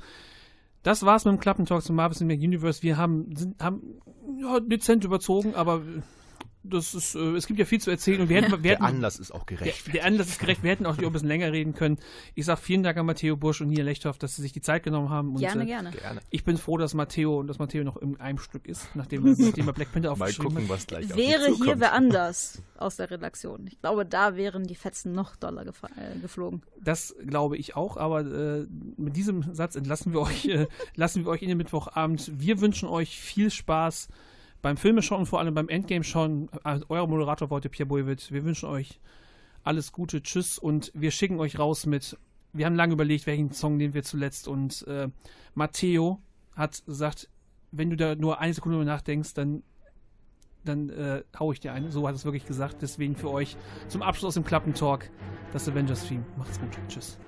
[0.82, 2.82] Das war's mit dem Klappentalk zum Marvel Cinematic Universe.
[2.82, 4.00] Wir haben, sind, haben
[4.38, 5.80] ja, dezent überzogen, aber
[6.64, 8.84] das ist, äh, es gibt ja viel zu erzählen und wir hätten, wir Der hätten
[8.84, 9.86] Anlass ist auch gerecht.
[9.86, 10.62] der, der Anlass ist gerecht.
[10.62, 11.98] Wir hätten auch ein bisschen länger reden können.
[12.34, 14.82] Ich sag vielen Dank an Matteo Busch und Nia Lechthoff, dass sie sich die Zeit
[14.82, 15.30] genommen haben.
[15.34, 15.92] Und, Gerne, äh, gerne.
[16.30, 19.34] Ich bin froh, dass Matteo und dass Matteo noch in einem Stück ist, nachdem, er-
[19.38, 20.70] nachdem er Black Panther Mal aufgeschrieben gucken, hat.
[20.70, 23.66] was gleich Wäre hier wer anders aus der Redaktion.
[23.66, 26.62] Ich glaube, da wären die Fetzen noch doller äh, geflogen.
[26.82, 31.30] Das glaube ich auch, aber äh, mit diesem Satz entlassen wir euch, äh, lassen wir
[31.30, 32.30] euch in den Mittwochabend.
[32.36, 34.08] Wir wünschen euch viel Spaß
[34.64, 36.48] beim Filmeschauen und vor allem beim Endgame schauen.
[36.64, 38.32] Äh, euer Moderator heute Pierre Boiwitz.
[38.32, 38.98] Wir wünschen euch
[39.62, 42.18] alles Gute, tschüss und wir schicken euch raus mit.
[42.54, 45.08] Wir haben lange überlegt, welchen Song nehmen wir zuletzt und äh,
[45.54, 46.22] Matteo
[46.56, 47.28] hat gesagt,
[47.72, 49.62] wenn du da nur eine Sekunde nachdenkst, dann
[50.64, 51.92] dann äh, hau ich dir eine.
[51.92, 52.80] So hat es wirklich gesagt.
[52.80, 53.58] Deswegen für euch
[53.88, 55.10] zum Abschluss im Klappentalk
[55.52, 56.24] das Avengers-Theme.
[56.38, 56.70] Macht's gut.
[56.88, 57.18] Tschüss.